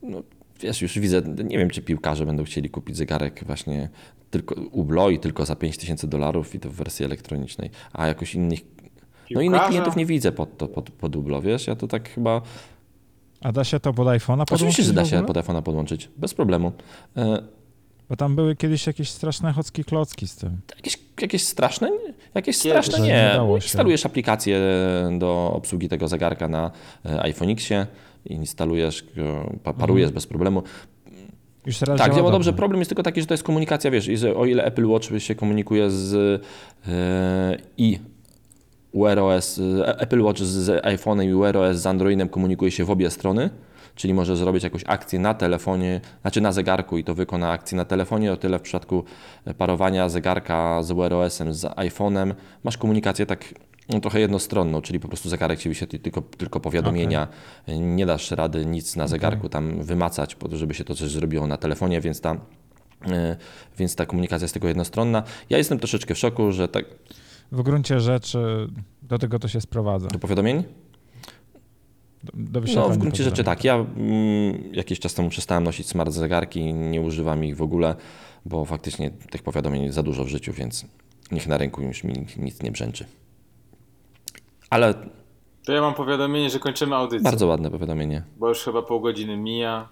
no, 0.02 0.22
wiesz, 0.60 0.82
już 0.82 0.98
widzę, 0.98 1.22
nie 1.44 1.58
wiem, 1.58 1.70
czy 1.70 1.82
piłkarze 1.82 2.26
będą 2.26 2.44
chcieli 2.44 2.70
kupić 2.70 2.96
zegarek 2.96 3.44
właśnie 3.46 3.88
tylko 4.30 4.54
Ublo 4.54 5.10
i 5.10 5.18
tylko 5.18 5.44
za 5.46 5.56
5000 5.56 6.06
dolarów 6.06 6.54
i 6.54 6.60
to 6.60 6.70
w 6.70 6.72
wersji 6.72 7.04
elektronicznej, 7.04 7.70
a 7.92 8.06
jakoś 8.06 8.34
innych, 8.34 8.60
no 9.30 9.40
innych 9.40 9.62
klientów 9.62 9.96
nie 9.96 10.06
widzę 10.06 10.32
pod, 10.32 10.58
to, 10.58 10.68
pod, 10.68 10.90
pod 10.90 11.16
Ublo, 11.16 11.42
wiesz, 11.42 11.66
ja 11.66 11.76
to 11.76 11.86
tak 11.86 12.10
chyba, 12.10 12.42
a 13.40 13.52
da 13.52 13.64
się 13.64 13.80
to 13.80 13.92
pod 13.92 14.06
iPhone'a 14.06 14.20
podłączyć 14.26 14.52
oczywiście, 14.52 14.82
że 14.82 14.92
da 14.92 15.04
się 15.04 15.24
pod 15.24 15.36
iPhone'a 15.36 15.62
podłączyć, 15.62 16.10
bez 16.16 16.34
problemu. 16.34 16.72
E, 17.16 17.42
Bo 18.08 18.16
tam 18.16 18.36
były 18.36 18.56
kiedyś 18.56 18.86
jakieś 18.86 19.10
straszne 19.10 19.52
chocki 19.52 19.84
klocki 19.84 20.28
z 20.28 20.36
tym. 20.36 20.60
Jakieś, 20.76 20.98
jakieś 21.20 21.44
straszne? 21.44 21.90
Jakieś 22.34 22.56
straszne 22.56 23.00
nie 23.00 23.08
nie. 23.08 23.54
Instalujesz 23.54 24.06
aplikację 24.06 24.60
do 25.18 25.52
obsługi 25.52 25.88
tego 25.88 26.08
zegarka 26.08 26.48
na 26.48 26.70
e, 27.06 27.22
iPhone 27.22 27.50
Xie, 27.50 27.86
instalujesz, 28.24 29.04
e, 29.18 29.58
pa- 29.62 29.72
parujesz 29.72 30.10
bez 30.10 30.26
problemu. 30.26 30.62
Już 31.66 31.78
teraz 31.78 31.98
Tak, 31.98 32.06
działa 32.08 32.16
dobrze. 32.30 32.32
dobrze. 32.32 32.52
Problem 32.52 32.80
jest 32.80 32.88
tylko 32.88 33.02
taki, 33.02 33.20
że 33.20 33.26
to 33.26 33.34
jest 33.34 33.44
komunikacja, 33.44 33.90
wiesz, 33.90 34.08
i 34.08 34.16
że 34.16 34.34
o 34.36 34.46
ile 34.46 34.64
Apple 34.64 34.86
Watch 34.86 35.08
się 35.18 35.34
komunikuje 35.34 35.90
z 35.90 36.14
e, 36.88 37.56
i 37.78 37.98
Wear 38.94 39.18
OS, 39.18 39.60
e, 39.86 39.98
Apple 39.98 40.22
Watch 40.22 40.40
z 40.40 40.84
iPhone'em 40.84 41.24
i 41.30 41.34
Wear 41.34 41.56
OS 41.56 41.76
z 41.76 41.86
Androidem 41.86 42.28
komunikuje 42.28 42.70
się 42.70 42.84
w 42.84 42.90
obie 42.90 43.10
strony, 43.10 43.50
czyli 43.94 44.14
możesz 44.14 44.38
zrobić 44.38 44.64
jakąś 44.64 44.82
akcję 44.86 45.18
na 45.18 45.34
telefonie, 45.34 46.00
znaczy 46.22 46.40
na 46.40 46.52
zegarku 46.52 46.98
i 46.98 47.04
to 47.04 47.14
wykona 47.14 47.50
akcję 47.50 47.76
na 47.76 47.84
telefonie, 47.84 48.32
o 48.32 48.36
tyle 48.36 48.58
w 48.58 48.62
przypadku 48.62 49.04
parowania 49.58 50.08
zegarka 50.08 50.82
z 50.82 50.92
Wear 50.92 51.14
OS-em 51.14 51.54
z 51.54 51.64
iPhone'em 51.64 52.34
masz 52.64 52.76
komunikację 52.78 53.26
tak 53.26 53.54
no, 53.88 54.00
trochę 54.00 54.20
jednostronną, 54.20 54.82
czyli 54.82 55.00
po 55.00 55.08
prostu 55.08 55.28
zegarek 55.28 55.58
ci 55.58 55.68
wyświetli 55.68 56.00
tylko, 56.00 56.22
tylko 56.22 56.60
powiadomienia, 56.60 57.28
nie 57.68 58.06
dasz 58.06 58.30
rady 58.30 58.66
nic 58.66 58.96
na 58.96 59.06
zegarku 59.08 59.48
tam 59.48 59.82
wymacać, 59.82 60.34
po 60.34 60.48
to, 60.48 60.56
żeby 60.56 60.74
się 60.74 60.84
to 60.84 60.94
coś 60.94 61.10
zrobiło 61.10 61.46
na 61.46 61.56
telefonie, 61.56 62.00
więc 62.00 62.20
ta, 62.20 62.36
e, 63.06 63.36
więc 63.78 63.96
ta 63.96 64.06
komunikacja 64.06 64.44
jest 64.44 64.54
tylko 64.54 64.68
jednostronna. 64.68 65.22
Ja 65.50 65.58
jestem 65.58 65.78
troszeczkę 65.78 66.14
w 66.14 66.18
szoku, 66.18 66.52
że 66.52 66.68
tak 66.68 66.84
W 67.52 67.62
gruncie 67.62 68.00
rzeczy 68.00 68.68
do 69.02 69.18
tego 69.18 69.38
to 69.38 69.48
się 69.48 69.60
sprowadza. 69.60 70.08
do 70.08 70.18
powiadomień 70.18 70.64
Do, 72.24 72.60
do 72.60 72.72
No, 72.74 72.88
w 72.88 72.98
gruncie 72.98 73.24
rzeczy 73.24 73.44
tak. 73.44 73.64
Ja 73.64 73.74
mm, 73.74 73.88
jakiś 74.72 75.00
czas 75.00 75.14
temu 75.14 75.28
przestałem 75.28 75.64
nosić 75.64 75.88
smart 75.88 76.12
zegarki, 76.12 76.74
nie 76.74 77.00
używam 77.00 77.44
ich 77.44 77.56
w 77.56 77.62
ogóle, 77.62 77.94
bo 78.46 78.64
faktycznie 78.64 79.10
tych 79.10 79.42
powiadomień 79.42 79.82
jest 79.82 79.94
za 79.94 80.02
dużo 80.02 80.24
w 80.24 80.28
życiu, 80.28 80.52
więc 80.52 80.84
niech 81.32 81.46
na 81.46 81.58
ręku 81.58 81.82
już 81.82 82.04
mi 82.04 82.14
nic 82.36 82.62
nie 82.62 82.72
brzęczy. 82.72 83.04
Ale 84.70 84.94
To 85.66 85.72
ja 85.72 85.80
mam 85.80 85.94
powiadomienie, 85.94 86.50
że 86.50 86.58
kończymy 86.58 86.96
audycję. 86.96 87.22
bardzo 87.24 87.46
ładne 87.46 87.70
powiadomienie. 87.70 88.22
Bo 88.36 88.48
już 88.48 88.58
chyba 88.64 88.82
pół 88.82 89.00
godziny 89.00 89.36
mija. 89.36 89.88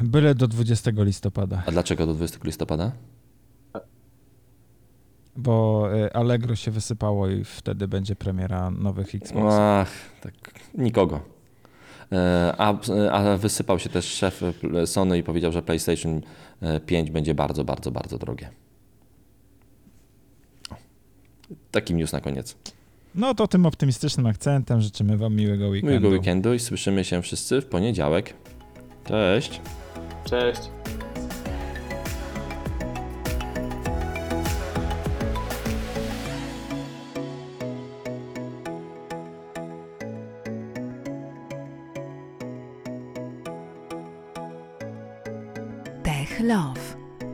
Byle 0.00 0.34
do 0.34 0.48
20 0.48 0.90
listopada, 0.96 1.62
A 1.66 1.70
dlaczego 1.70 2.06
do 2.06 2.14
20 2.14 2.38
listopada? 2.44 2.92
bo 5.36 5.88
y, 6.06 6.12
Allegro 6.12 6.56
się 6.56 6.70
wysypało 6.70 7.28
i 7.28 7.44
wtedy 7.44 7.88
będzie 7.88 8.16
premiera 8.16 8.70
nowych 8.70 9.14
Xbox. 9.14 9.54
Ach, 9.58 9.88
tak, 10.20 10.34
nikogo. 10.74 11.20
E, 12.12 12.54
A, 12.58 12.74
a 13.12 13.36
wysypał 13.36 13.78
się 13.78 13.88
też 13.88 14.04
szef 14.04 14.42
Sony 14.86 15.18
i 15.18 15.22
powiedział, 15.22 15.52
że 15.52 15.62
PlayStation 15.62 16.20
5 16.86 17.10
będzie 17.10 17.34
bardzo, 17.34 17.64
bardzo, 17.64 17.90
bardzo 17.90 18.18
drogie. 18.18 18.50
Taki 21.70 21.94
news 21.94 22.12
na 22.12 22.20
koniec. 22.20 22.56
No 23.14 23.34
to 23.34 23.46
tym 23.46 23.66
optymistycznym 23.66 24.26
akcentem 24.26 24.80
życzymy 24.80 25.16
wam 25.16 25.36
miłego 25.36 25.68
weekendu. 25.68 25.86
Miłego 25.88 26.08
weekendu 26.08 26.54
i 26.54 26.58
słyszymy 26.58 27.04
się 27.04 27.22
wszyscy 27.22 27.60
w 27.60 27.66
poniedziałek. 27.66 28.34
Cześć. 29.04 29.60
Cześć. 30.24 30.60
Tech 46.02 46.40
Love. 46.40 46.80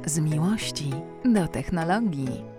Z 0.06 0.18
miłości 0.18 0.90
do 1.24 1.48
technologii. 1.48 2.55